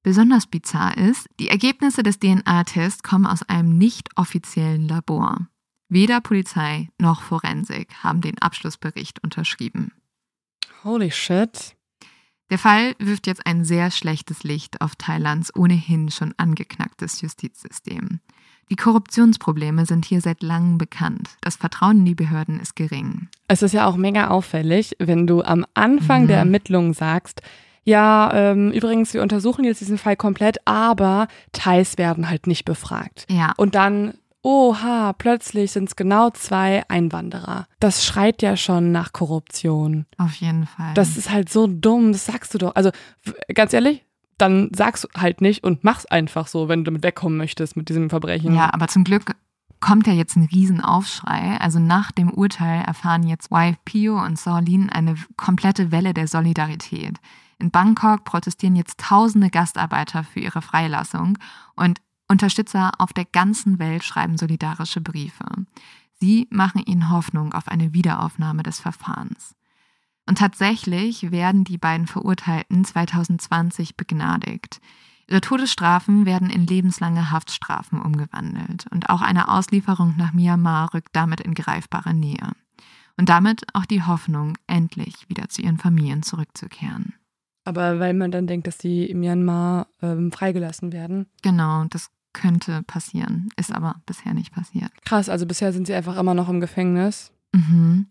[0.03, 5.47] Besonders bizarr ist, die Ergebnisse des DNA-Tests kommen aus einem nicht offiziellen Labor.
[5.87, 9.93] Weder Polizei noch Forensik haben den Abschlussbericht unterschrieben.
[10.83, 11.75] Holy shit.
[12.49, 18.19] Der Fall wirft jetzt ein sehr schlechtes Licht auf Thailands ohnehin schon angeknacktes Justizsystem.
[18.71, 21.29] Die Korruptionsprobleme sind hier seit langem bekannt.
[21.41, 23.27] Das Vertrauen in die Behörden ist gering.
[23.47, 26.27] Es ist ja auch mega auffällig, wenn du am Anfang mhm.
[26.27, 27.41] der Ermittlungen sagst,
[27.83, 33.25] ja, ähm, übrigens, wir untersuchen jetzt diesen Fall komplett, aber Thais werden halt nicht befragt.
[33.29, 33.53] Ja.
[33.57, 37.67] Und dann oha, plötzlich sind es genau zwei Einwanderer.
[37.79, 40.05] Das schreit ja schon nach Korruption.
[40.17, 40.93] Auf jeden Fall.
[40.93, 42.75] Das ist halt so dumm, das sagst du doch.
[42.75, 42.91] Also
[43.53, 44.05] ganz ehrlich,
[44.37, 48.09] dann sag's halt nicht und mach's einfach so, wenn du damit wegkommen möchtest mit diesem
[48.09, 48.55] Verbrechen.
[48.55, 49.35] Ja, aber zum Glück
[49.79, 51.57] kommt ja jetzt ein Riesenaufschrei.
[51.59, 57.17] Also nach dem Urteil erfahren jetzt Wife Pio und Saulin eine komplette Welle der Solidarität.
[57.59, 61.37] In Bangkok protestieren jetzt tausende Gastarbeiter für ihre Freilassung
[61.75, 65.45] und Unterstützer auf der ganzen Welt schreiben solidarische Briefe.
[66.13, 69.55] Sie machen ihnen Hoffnung auf eine Wiederaufnahme des Verfahrens.
[70.27, 74.79] Und tatsächlich werden die beiden Verurteilten 2020 begnadigt.
[75.27, 81.41] Ihre Todesstrafen werden in lebenslange Haftstrafen umgewandelt und auch eine Auslieferung nach Myanmar rückt damit
[81.41, 82.51] in greifbare Nähe.
[83.17, 87.15] Und damit auch die Hoffnung, endlich wieder zu ihren Familien zurückzukehren.
[87.65, 91.27] Aber weil man dann denkt, dass die in Myanmar ähm, freigelassen werden.
[91.41, 94.91] Genau, das könnte passieren, ist aber bisher nicht passiert.
[95.05, 97.31] Krass, also bisher sind sie einfach immer noch im Gefängnis.
[97.53, 98.07] Mhm.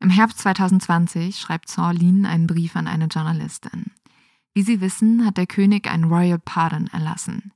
[0.00, 3.92] Im Herbst 2020 schreibt Sorlin einen Brief an eine Journalistin.
[4.54, 7.52] Wie Sie wissen, hat der König einen Royal Pardon erlassen.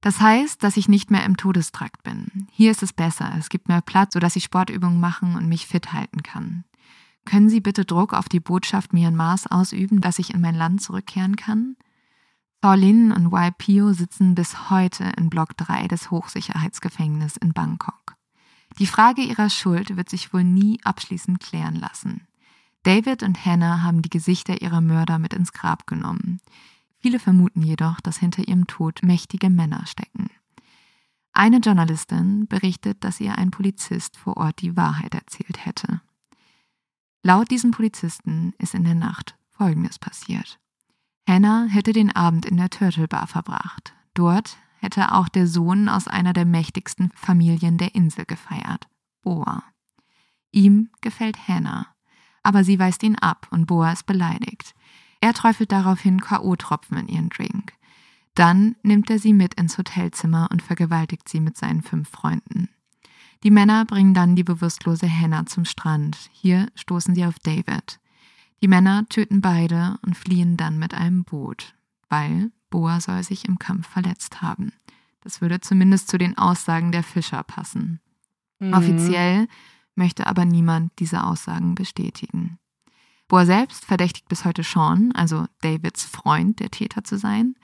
[0.00, 2.48] Das heißt, dass ich nicht mehr im Todestrakt bin.
[2.52, 5.92] Hier ist es besser, es gibt mehr Platz, sodass ich Sportübungen machen und mich fit
[5.92, 6.64] halten kann.
[7.24, 11.36] Können Sie bitte Druck auf die Botschaft Myanmars ausüben, dass ich in mein Land zurückkehren
[11.36, 11.76] kann?
[12.60, 18.16] Pauline und YPO sitzen bis heute in Block 3 des Hochsicherheitsgefängnisses in Bangkok.
[18.78, 22.26] Die Frage ihrer Schuld wird sich wohl nie abschließend klären lassen.
[22.82, 26.40] David und Hannah haben die Gesichter ihrer Mörder mit ins Grab genommen.
[26.98, 30.30] Viele vermuten jedoch, dass hinter ihrem Tod mächtige Männer stecken.
[31.32, 36.00] Eine Journalistin berichtet, dass ihr ein Polizist vor Ort die Wahrheit erzählt hätte.
[37.22, 40.58] Laut diesem Polizisten ist in der Nacht Folgendes passiert.
[41.26, 43.94] Hannah hätte den Abend in der Turtle Bar verbracht.
[44.14, 48.88] Dort hätte auch der Sohn aus einer der mächtigsten Familien der Insel gefeiert,
[49.22, 49.64] Boa.
[50.52, 51.88] Ihm gefällt Hannah,
[52.42, 54.74] aber sie weist ihn ab und Boa ist beleidigt.
[55.20, 57.72] Er träufelt daraufhin K.O.-Tropfen in ihren Drink.
[58.34, 62.68] Dann nimmt er sie mit ins Hotelzimmer und vergewaltigt sie mit seinen fünf Freunden.
[63.42, 66.16] Die Männer bringen dann die bewusstlose Hannah zum Strand.
[66.32, 67.98] Hier stoßen sie auf David.
[68.62, 71.74] Die Männer töten beide und fliehen dann mit einem Boot,
[72.08, 74.72] weil Boa soll sich im Kampf verletzt haben.
[75.20, 78.00] Das würde zumindest zu den Aussagen der Fischer passen.
[78.58, 78.72] Mhm.
[78.72, 79.48] Offiziell
[79.94, 82.58] möchte aber niemand diese Aussagen bestätigen.
[83.28, 87.56] Boa selbst verdächtigt bis heute Sean, also Davids Freund, der Täter zu sein.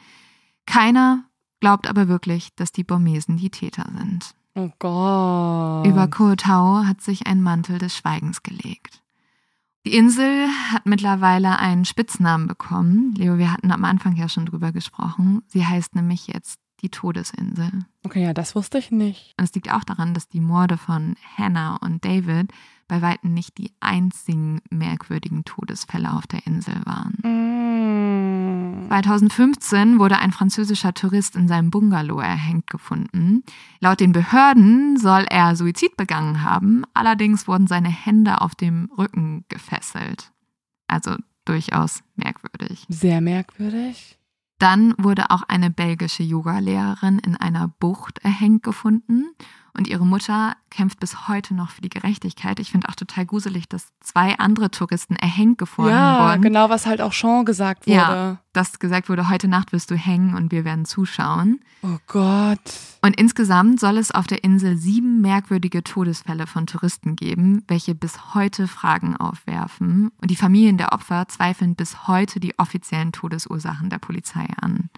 [0.66, 1.24] Keiner
[1.60, 4.34] glaubt aber wirklich, dass die Burmesen die Täter sind.
[4.54, 5.86] Oh Gott.
[5.86, 9.01] Über Koh Tao hat sich ein Mantel des Schweigens gelegt.
[9.84, 13.14] Die Insel hat mittlerweile einen Spitznamen bekommen.
[13.16, 15.42] Leo, wir hatten am Anfang ja schon drüber gesprochen.
[15.48, 17.70] Sie heißt nämlich jetzt die Todesinsel.
[18.04, 19.34] Okay, ja, das wusste ich nicht.
[19.38, 22.52] Und es liegt auch daran, dass die Morde von Hannah und David
[22.86, 27.18] bei weitem nicht die einzigen merkwürdigen Todesfälle auf der Insel waren.
[27.22, 27.51] Mm.
[28.88, 33.42] 2015 wurde ein französischer Tourist in seinem Bungalow erhängt gefunden.
[33.80, 39.44] Laut den Behörden soll er Suizid begangen haben, allerdings wurden seine Hände auf dem Rücken
[39.48, 40.32] gefesselt.
[40.86, 42.86] Also durchaus merkwürdig.
[42.88, 44.18] Sehr merkwürdig.
[44.58, 49.26] Dann wurde auch eine belgische Yogalehrerin in einer Bucht erhängt gefunden
[49.74, 52.60] und ihre Mutter kämpft bis heute noch für die Gerechtigkeit.
[52.60, 56.42] Ich finde auch total gruselig, dass zwei andere Touristen erhängt gefunden ja, wurden.
[56.42, 57.96] Ja, genau, was halt auch Sean gesagt wurde.
[57.96, 61.60] Ja, dass gesagt wurde, heute Nacht wirst du hängen und wir werden zuschauen.
[61.82, 62.60] Oh Gott.
[63.00, 68.34] Und insgesamt soll es auf der Insel sieben merkwürdige Todesfälle von Touristen geben, welche bis
[68.34, 70.10] heute Fragen aufwerfen.
[70.20, 74.90] Und die Familien der Opfer zweifeln bis heute die offiziellen Todesursachen der Polizei an.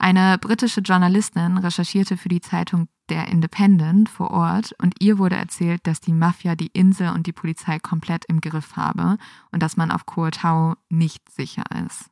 [0.00, 5.86] Eine britische Journalistin recherchierte für die Zeitung Der Independent vor Ort und ihr wurde erzählt,
[5.86, 9.18] dass die Mafia die Insel und die Polizei komplett im Griff habe
[9.52, 12.06] und dass man auf Koh Tao nicht sicher ist.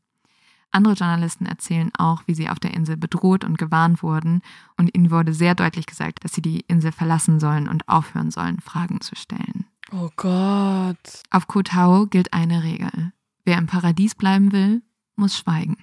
[0.70, 4.42] Andere Journalisten erzählen auch, wie sie auf der Insel bedroht und gewarnt wurden
[4.76, 8.60] und ihnen wurde sehr deutlich gesagt, dass sie die Insel verlassen sollen und aufhören sollen,
[8.60, 9.64] Fragen zu stellen.
[9.92, 11.22] Oh Gott.
[11.30, 13.14] Auf Koh Tao gilt eine Regel.
[13.46, 14.82] Wer im Paradies bleiben will,
[15.16, 15.78] muss schweigen.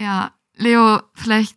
[0.00, 1.56] Ja, Leo, vielleicht,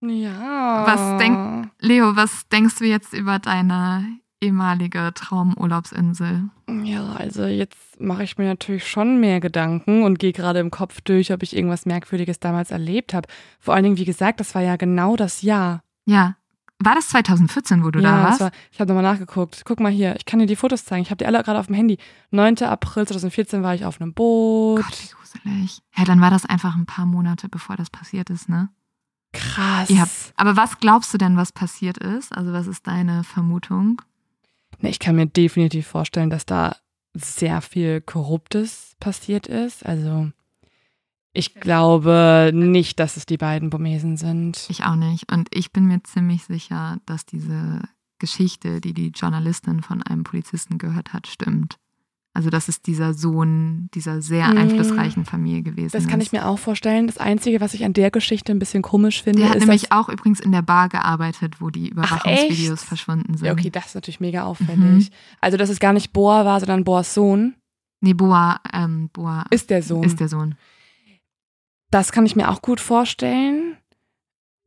[0.00, 0.86] Ja.
[0.86, 6.48] Was denk- Leo, was denkst du jetzt über deine ehemalige Traumurlaubsinsel?
[6.84, 11.00] Ja, also jetzt mache ich mir natürlich schon mehr Gedanken und gehe gerade im Kopf
[11.00, 13.28] durch, ob ich irgendwas Merkwürdiges damals erlebt habe.
[13.58, 15.82] Vor allen Dingen, wie gesagt, das war ja genau das Jahr.
[16.06, 16.36] Ja,
[16.78, 18.40] war das 2014, wo du ja, da warst?
[18.40, 19.62] war, ich habe nochmal nachgeguckt.
[19.64, 21.02] Guck mal hier, ich kann dir die Fotos zeigen.
[21.02, 21.98] Ich habe die alle gerade auf dem Handy.
[22.30, 22.58] 9.
[22.62, 24.82] April 2014 war ich auf einem Boot.
[24.82, 25.80] Gott, wie gruselig.
[25.96, 28.68] Ja, dann war das einfach ein paar Monate, bevor das passiert ist, ne?
[29.32, 29.90] Krass.
[29.90, 32.32] Habt- Aber was glaubst du denn, was passiert ist?
[32.36, 34.00] Also was ist deine Vermutung?
[34.80, 36.76] Ne, ich kann mir definitiv vorstellen, dass da
[37.14, 39.84] sehr viel Korruptes passiert ist.
[39.86, 40.30] Also
[41.36, 44.66] ich glaube nicht, dass es die beiden Burmesen sind.
[44.68, 45.30] Ich auch nicht.
[45.32, 47.82] Und ich bin mir ziemlich sicher, dass diese
[48.18, 51.76] Geschichte, die die Journalistin von einem Polizisten gehört hat, stimmt.
[52.32, 54.58] Also dass es dieser Sohn dieser sehr Mm.
[54.58, 56.10] einflussreichen Familie gewesen Das ist.
[56.10, 57.06] kann ich mir auch vorstellen.
[57.06, 59.90] Das Einzige, was ich an der Geschichte ein bisschen komisch finde, Der hat ist, nämlich
[59.90, 62.88] auch übrigens in der Bar gearbeitet, wo die Überwachungsvideos echt?
[62.88, 63.46] verschwunden sind.
[63.46, 65.10] ja, okay, das ist natürlich mega auffällig.
[65.40, 67.54] Also, dass es gar nicht Boa war, sondern Boas Sohn,
[68.02, 70.04] Nee, Boa, ähm, Boa ist der Sohn.
[70.04, 70.54] ist der Sohn.
[71.90, 73.76] Das kann ich mir auch gut vorstellen.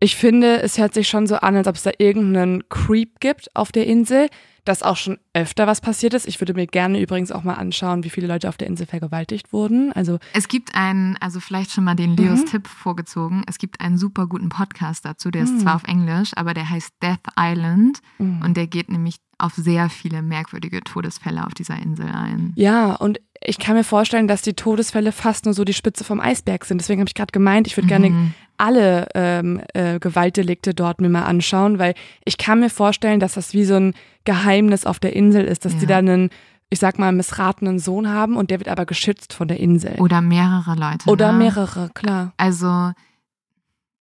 [0.01, 3.53] Ich finde, es hört sich schon so an, als ob es da irgendeinen Creep gibt
[3.53, 4.29] auf der Insel,
[4.63, 6.25] dass auch schon öfter was passiert ist.
[6.27, 9.51] Ich würde mir gerne übrigens auch mal anschauen, wie viele Leute auf der Insel vergewaltigt
[9.51, 9.91] wurden.
[9.91, 12.45] Also, Es gibt einen, also vielleicht schon mal den Leos Mhm.
[12.45, 13.43] Tipp vorgezogen.
[13.47, 15.59] Es gibt einen super guten Podcast dazu, der ist Mhm.
[15.59, 18.41] zwar auf Englisch, aber der heißt Death Island mm.
[18.43, 22.53] und der geht nämlich auf sehr viele merkwürdige Todesfälle auf dieser Insel ein.
[22.55, 26.19] ja, und ich kann mir vorstellen, dass die Todesfälle fast nur so die Spitze vom
[26.19, 26.79] Eisberg sind.
[26.81, 28.33] Deswegen habe ich gerade gemeint, ich würde gerne Mhm.
[28.57, 31.93] alle ähm, äh, Gewaltdelikte dort mir mal anschauen, weil
[32.25, 33.93] ich kann mir vorstellen, dass das wie so ein
[34.25, 35.87] Geheimnis auf der Insel ist, dass die Ja.
[35.87, 36.29] da einen,
[36.69, 39.95] ich sag mal, missratenen Sohn haben und der wird aber geschützt von der Insel.
[39.99, 41.09] Oder mehrere Leute.
[41.09, 41.37] Oder ne?
[41.37, 42.33] mehrere, klar.
[42.35, 42.91] Also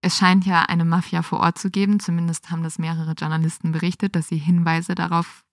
[0.07, 1.99] es scheint ja eine Mafia vor Ort zu geben.
[1.99, 5.43] Zumindest haben das mehrere Journalisten berichtet, dass sie Hinweise darauf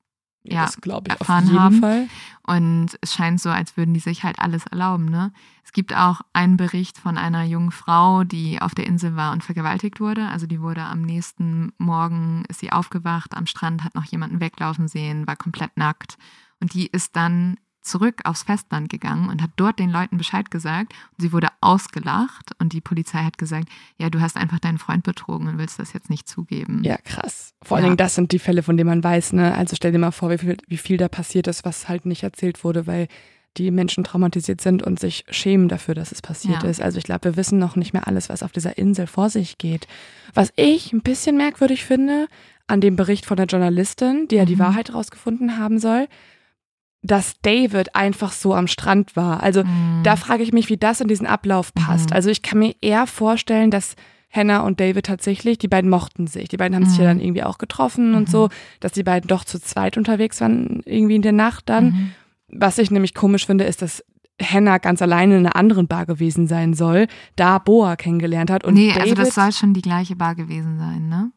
[0.44, 1.80] Ja, glaube ich auf erfahren jeden haben.
[1.80, 2.09] Fall.
[2.46, 5.07] Und es scheint so, als würden die sich halt alles erlauben.
[5.07, 5.32] Ne?
[5.64, 9.42] Es gibt auch einen Bericht von einer jungen Frau, die auf der Insel war und
[9.42, 10.28] vergewaltigt wurde.
[10.28, 14.86] Also die wurde am nächsten Morgen, ist sie aufgewacht am Strand, hat noch jemanden weglaufen
[14.86, 16.16] sehen, war komplett nackt.
[16.61, 20.93] Und die ist dann zurück aufs Festland gegangen und hat dort den Leuten Bescheid gesagt.
[21.12, 23.68] Und sie wurde ausgelacht und die Polizei hat gesagt,
[23.99, 26.82] ja, du hast einfach deinen Freund betrogen und willst das jetzt nicht zugeben.
[26.82, 27.53] Ja, krass.
[27.62, 27.89] Vor allen Ja.
[27.91, 29.55] Dingen, das sind die Fälle, von denen man weiß, ne?
[29.55, 32.22] Also stell dir mal vor, wie viel, wie viel da passiert ist, was halt nicht
[32.22, 33.07] erzählt wurde, weil
[33.57, 36.68] die Menschen traumatisiert sind und sich schämen dafür, dass es passiert Ja.
[36.70, 36.80] ist.
[36.80, 39.59] Also ich glaube, wir wissen noch nicht mehr alles, was auf dieser Insel vor sich
[39.59, 39.87] geht.
[40.35, 42.26] Was ich ein bisschen merkwürdig finde
[42.66, 44.61] an dem Bericht von der Journalistin, die ja die Mhm.
[44.61, 46.09] Wahrheit rausgefunden haben soll,
[47.07, 49.42] dass David einfach so am Strand war.
[49.42, 50.00] Also Mhm.
[50.05, 52.11] da frage ich mich, wie das in diesen Ablauf passt.
[52.11, 52.16] Mhm.
[52.16, 53.94] Also ich kann mir eher vorstellen, dass
[54.32, 56.48] Hannah und David tatsächlich, die beiden mochten sich.
[56.48, 57.09] Die beiden haben sich ja Mhm.
[57.09, 58.32] dann irgendwie auch getroffen und Mhm.
[58.32, 58.48] so,
[58.80, 61.84] dass die beiden doch zu zweit unterwegs waren, irgendwie in der Nacht dann.
[61.84, 62.11] Mhm.
[62.48, 64.02] Was ich nämlich komisch finde, ist, dass
[64.42, 68.64] Hannah ganz alleine in einer anderen Bar gewesen sein soll, da Boa kennengelernt hat.
[68.64, 71.30] Und nee, David, also das soll schon die gleiche Bar gewesen sein, ne?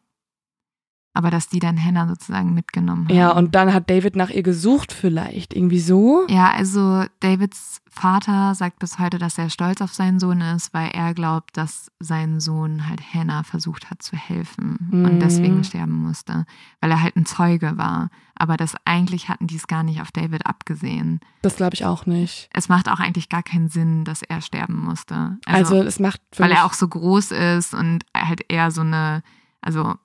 [1.18, 3.16] Aber dass die dann Hannah sozusagen mitgenommen haben.
[3.16, 6.28] ja, und dann hat David nach ihr gesucht vielleicht, irgendwie so.
[6.30, 10.90] Ja, also Davids Vater sagt bis heute, dass er stolz auf seinen Sohn ist, weil
[10.92, 15.06] er glaubt, dass sein Sohn halt Hannah versucht hat zu helfen Mhm.
[15.06, 16.46] und deswegen sterben musste,
[16.82, 18.10] weil er halt ein Zeuge war.
[18.36, 21.20] Aber das eigentlich hatten die es gar nicht auf David abgesehen.
[21.42, 22.48] Das glaube ich auch nicht.
[22.54, 25.38] Es macht auch eigentlich gar keinen Sinn, dass er sterben musste.
[25.48, 29.24] Also, es macht weil er auch so groß ist und halt eher so eine,
[29.62, 29.96] also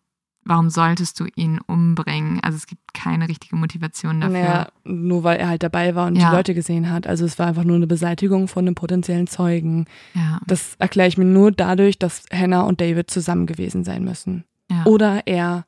[0.45, 2.41] warum solltest du ihn umbringen?
[2.43, 4.39] Also es gibt keine richtige Motivation dafür.
[4.39, 6.31] Naja, nur weil er halt dabei war und Ja.
[6.31, 7.07] die Leute gesehen hat.
[7.07, 9.87] Also es war einfach nur eine Beseitigung von einem potenziellen Zeugen.
[10.15, 14.45] Ja, Das erkläre ich mir nur dadurch, dass Hannah und David zusammen gewesen sein müssen.
[14.71, 14.85] ja.
[14.85, 15.65] Oder er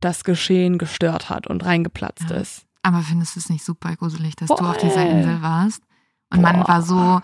[0.00, 2.66] das Geschehen gestört hat und reingeplatzt ist.
[2.82, 4.66] Aber findest du es nicht super gruselig, dass du Voll.
[4.66, 5.82] auf dieser Insel warst?
[6.32, 6.68] Und man Boah.
[6.68, 7.20] war so,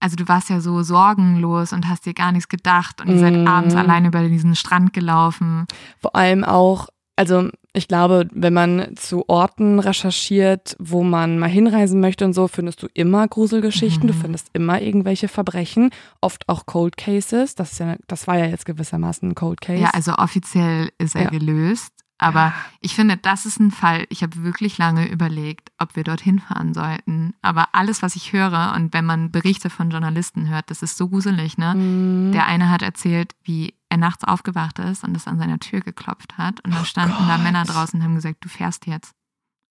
[0.00, 3.34] also du warst ja so sorgenlos und hast dir gar nichts gedacht und ihr seid
[3.34, 3.46] Mm.
[3.46, 5.66] abends allein über diesen Strand gelaufen.
[6.00, 12.00] Vor allem auch, also ich glaube, wenn man zu Orten recherchiert, wo man mal hinreisen
[12.00, 14.18] möchte und so, findest du immer Gruselgeschichten, du Mhm.
[14.18, 15.90] findest immer irgendwelche Verbrechen,
[16.20, 17.54] oft auch Cold Cases.
[17.54, 19.82] Das, ist ja, das war ja jetzt gewissermaßen ein Cold Case.
[19.82, 21.30] Ja, also offiziell ist er Ja.
[21.30, 21.92] gelöst,
[22.22, 24.06] Aber ich finde, das ist ein Fall.
[24.10, 27.32] Ich habe wirklich lange überlegt, ob wir dorthin fahren sollten.
[27.40, 31.08] Aber alles, was ich höre und wenn man Berichte von Journalisten hört, das ist so
[31.08, 31.74] gruselig, ne?
[31.74, 32.32] Mhm.
[32.32, 36.36] Der eine hat erzählt, wie er nachts aufgewacht ist und es an seiner Tür geklopft
[36.36, 36.62] hat.
[36.62, 37.42] Und da Oh standen da Gott.
[37.44, 39.14] Männer draußen und haben gesagt, du fährst jetzt.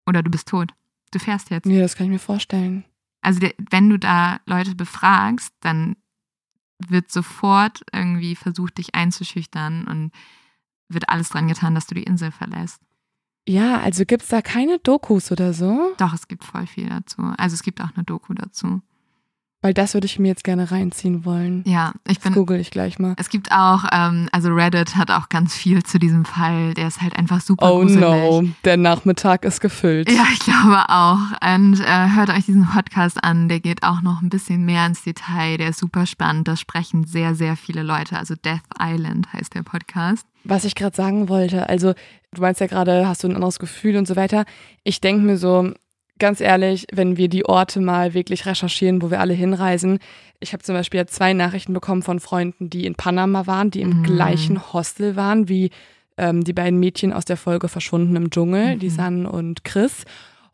[0.08, 0.74] Oder du bist tot.
[1.12, 1.68] Du fährst jetzt.
[1.68, 2.86] Ja, das kann ich mir vorstellen.
[3.22, 3.40] Also
[3.70, 5.96] wenn du da Leute befragst, dann
[6.80, 10.12] wird sofort irgendwie versucht, dich einzuschüchtern und
[10.94, 12.82] wird alles dran getan, dass du die Insel verlässt.
[13.48, 15.94] Ja, also gibt's da keine Dokus oder so?
[15.98, 17.22] Doch, es gibt voll viel dazu.
[17.38, 18.82] Also es gibt auch eine Doku dazu.
[19.64, 21.64] Weil das würde ich mir jetzt gerne reinziehen wollen.
[21.68, 22.34] Ja, ich Das bin.
[22.34, 23.14] google ich gleich mal.
[23.20, 26.74] Es gibt auch, ähm, also Reddit hat auch ganz viel zu diesem Fall.
[26.74, 28.00] Der ist halt einfach super Oh gruselig.
[28.02, 30.10] no, der Nachmittag ist gefüllt.
[30.12, 31.20] Ja, ich glaube auch.
[31.56, 33.50] Und äh, hört euch diesen Podcast an.
[33.50, 35.58] Der geht auch noch ein bisschen mehr ins Detail.
[35.58, 36.48] Der ist super spannend.
[36.48, 38.18] Da sprechen sehr, sehr viele Leute.
[38.18, 40.26] Also Death Island heißt der Podcast.
[40.44, 41.94] Was ich gerade sagen wollte, also
[42.34, 44.46] du meinst ja gerade, hast du ein anderes Gefühl und so weiter.
[44.84, 45.72] Ich denke mir so,
[46.22, 50.00] ganz ehrlich, wenn wir die Orte mal wirklich recherchieren, wo wir alle hinreisen.
[50.40, 54.00] Ich habe zum Beispiel zwei Nachrichten bekommen von Freunden, die in Panama waren, die im
[54.00, 54.04] Mhm.
[54.04, 55.70] gleichen Hostel waren wie
[56.18, 58.96] ähm, die beiden Mädchen aus der Folge Verschwunden im Dschungel, die Mhm.
[58.96, 60.06] San und Chris.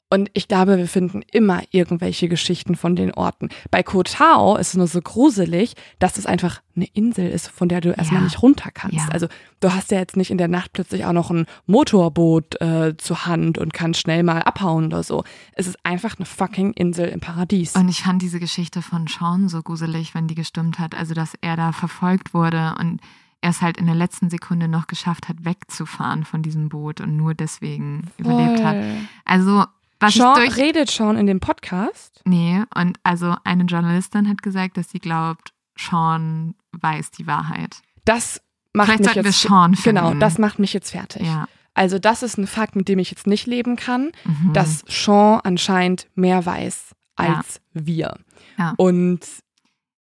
[0.09, 3.49] Und ich glaube, wir finden immer irgendwelche Geschichten von den Orten.
[3.71, 7.67] Bei Koh Tao ist es nur so gruselig, dass es einfach eine Insel ist, von
[7.67, 8.25] der du erstmal Ja.
[8.25, 8.95] nicht runter kannst.
[8.95, 9.07] Ja.
[9.11, 9.27] Also
[9.59, 13.25] du hast ja jetzt nicht in der Nacht plötzlich auch noch ein Motorboot äh, zur
[13.25, 15.23] Hand und kannst schnell mal abhauen oder so.
[15.53, 17.75] Es ist einfach eine fucking Insel im Paradies.
[17.75, 20.95] Und ich fand diese Geschichte von Sean so gruselig, wenn die gestimmt hat.
[20.95, 23.01] Also, dass er da verfolgt wurde und
[23.41, 27.15] er es halt in der letzten Sekunde noch geschafft hat, wegzufahren von diesem Boot und
[27.15, 28.75] nur deswegen überlebt hat.
[28.75, 28.95] Voll.
[29.25, 29.63] Also,
[29.99, 30.57] was Sean, durch.
[30.57, 32.21] redet Sean in dem Podcast?
[32.25, 37.81] Nee, und also eine Journalistin hat gesagt, dass sie glaubt, Sean weiß die Wahrheit.
[38.05, 38.41] Das
[38.73, 40.01] macht Vielleicht mich sollten wir jetzt Sean finden.
[40.03, 41.25] Genau, das macht mich jetzt fertig.
[41.27, 41.47] Ja.
[41.73, 44.53] Also das ist ein Fakt, mit dem ich jetzt nicht leben kann, Mhm.
[44.53, 48.17] dass Sean anscheinend mehr weiß als wir.
[48.57, 48.73] Ja.
[48.77, 49.19] Und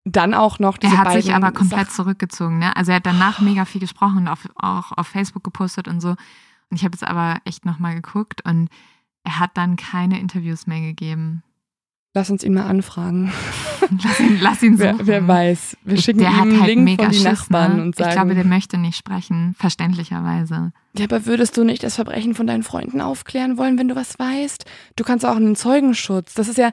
[0.05, 2.59] dann auch noch diese Er hat sich aber komplett Sachen- zurückgezogen.
[2.59, 2.75] Ne?
[2.77, 6.11] Also er hat danach mega viel gesprochen und auf, auch auf Facebook gepostet und so.
[6.11, 8.69] Und ich habe jetzt aber echt nochmal geguckt und
[9.25, 11.43] er hat dann keine Interviews mehr gegeben.
[12.15, 13.33] Lass uns ihn mal anfragen.
[14.03, 14.99] Lass ihn, lass ihn suchen.
[15.01, 15.77] Wer, wer weiß.
[15.85, 17.83] Wir Ich- schicken ihm einen halt Link von die Schiss, Nachbarn ne?
[17.83, 18.11] und sagen.
[18.11, 20.73] Ich glaube, der möchte nicht sprechen, verständlicherweise.
[20.97, 24.19] ja, aber würdest du nicht das Verbrechen von deinen Freunden aufklären wollen, wenn du was
[24.19, 24.65] weißt?
[24.97, 26.35] Du kannst auch einen Zeugenschutz.
[26.35, 26.71] Das ist ja,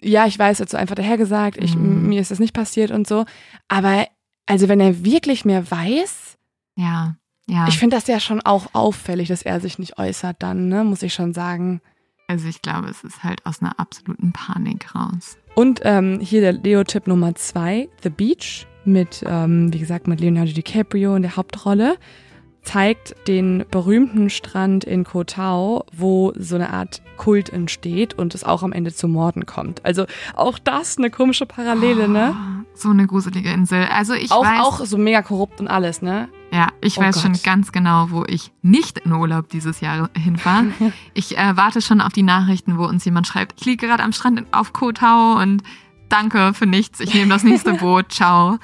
[0.00, 2.08] ja, ich weiß, jetzt so einfach dahergesagt, ich, Mhm.
[2.08, 3.24] mir ist das nicht passiert und so.
[3.68, 4.06] Aber
[4.46, 6.36] also wenn er wirklich mehr weiß,
[6.76, 7.16] Ja,
[7.46, 7.66] ja.
[7.68, 11.02] Ich finde das ja schon auch auffällig, dass er sich nicht äußert dann, ne, muss
[11.02, 11.80] ich schon sagen.
[12.28, 15.38] also ich glaube, es ist halt aus einer absoluten Panik raus.
[15.54, 20.52] Und ähm, hier der Leo-Tipp Nummer zwei, The Beach, mit, ähm, wie gesagt, mit Leonardo
[20.52, 21.96] DiCaprio in der Hauptrolle,
[22.62, 28.42] zeigt den berühmten Strand in Koh Tao, wo so eine Art Kult entsteht und es
[28.42, 29.84] auch am Ende zu Morden kommt.
[29.84, 32.34] Also auch das eine komische Parallele, ne?
[32.36, 33.84] Oh, so eine gruselige Insel.
[33.86, 36.28] Also ich Auch, weiß, auch so mega korrupt und alles, ne?
[36.56, 37.44] Ja, ich Oh weiß schon Gott.
[37.44, 40.66] ganz genau, wo ich nicht in Urlaub dieses Jahr hinfahre.
[41.14, 44.12] ich äh, warte schon auf die Nachrichten, wo uns jemand schreibt, ich liege gerade am
[44.12, 45.62] Strand auf Koh Tao und
[46.08, 48.58] danke für nichts, ich nehme das nächste Boot, ciao.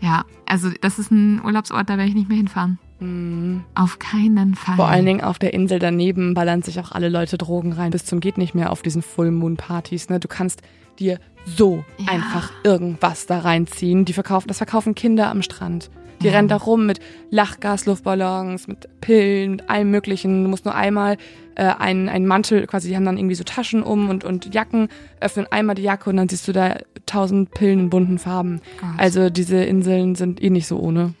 [0.00, 2.78] Ja, also das ist ein Urlaubsort, da werde ich nicht mehr hinfahren.
[3.00, 3.64] Mhm.
[3.74, 4.76] Auf keinen Fall.
[4.76, 7.90] Vor allen Dingen auf der Insel daneben ballern sich auch alle Leute Drogen rein.
[7.90, 10.08] Bis zum geht nicht mehr auf diesen Full Moon Partys.
[10.08, 10.18] Ne?
[10.18, 10.62] Du kannst
[10.98, 12.12] dir so Ja.
[12.12, 14.04] einfach irgendwas da reinziehen.
[14.06, 15.90] Die verkaufen, das verkaufen Kinder am Strand.
[16.20, 16.32] Die Ja.
[16.32, 17.00] rennen da rum mit
[17.30, 20.44] Lachgas, Luftballons, mit Pillen, mit allem Möglichen.
[20.44, 21.16] Du musst nur einmal
[21.56, 24.88] äh, einen, einen Mantel, quasi, die haben dann irgendwie so Taschen um und, und Jacken,
[25.20, 28.60] öffnen einmal die Jacke und dann siehst du da tausend Pillen in bunten Farben.
[28.80, 28.90] Gott.
[28.98, 31.14] Also diese Inseln sind eh nicht so ohne.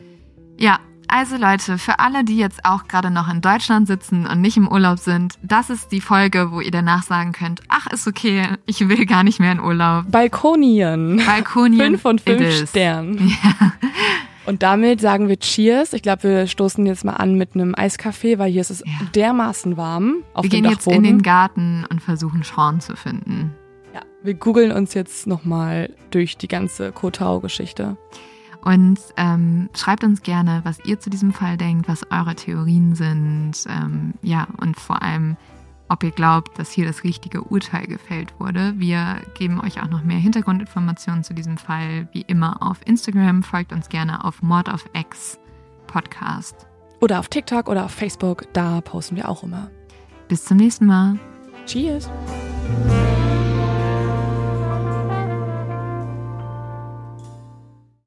[0.58, 0.78] Ja,
[1.08, 4.66] also Leute, für alle, die jetzt auch gerade noch in Deutschland sitzen und nicht im
[4.66, 8.88] Urlaub sind, das ist die Folge, wo ihr danach sagen könnt, ach, ist okay, ich
[8.88, 10.10] will gar nicht mehr in Urlaub.
[10.10, 11.22] Balkonien.
[11.24, 11.80] Balkonien.
[11.80, 12.68] Fünf von fünf.
[12.68, 13.32] Sternen.
[13.42, 13.72] Ja.
[14.46, 15.92] Und damit sagen wir Cheers.
[15.92, 18.92] Ich glaube, wir stoßen jetzt mal an mit einem Eiskaffee, weil hier ist es Ja.
[19.14, 21.02] dermaßen warm auf Wir dem gehen jetzt in Dachboden.
[21.18, 23.52] den Garten und versuchen Sean zu finden.
[23.94, 27.96] ja, wir googeln uns jetzt nochmal durch die ganze Kotau-Geschichte.
[28.62, 33.52] Und ähm, schreibt uns gerne, was ihr zu diesem Fall denkt, was eure Theorien sind.
[33.68, 35.36] Ähm, ja, und vor allem,
[35.88, 38.74] ob ihr glaubt, dass hier das richtige Urteil gefällt wurde.
[38.76, 43.42] Wir geben euch auch noch mehr Hintergrundinformationen zu diesem Fall, wie immer auf Instagram.
[43.42, 45.38] Folgt uns gerne auf Mord of X
[45.86, 46.66] Podcast.
[47.00, 49.70] Oder auf TikTok oder auf Facebook, da posten wir auch immer.
[50.28, 51.18] Bis zum nächsten Mal.
[51.66, 52.10] Cheers!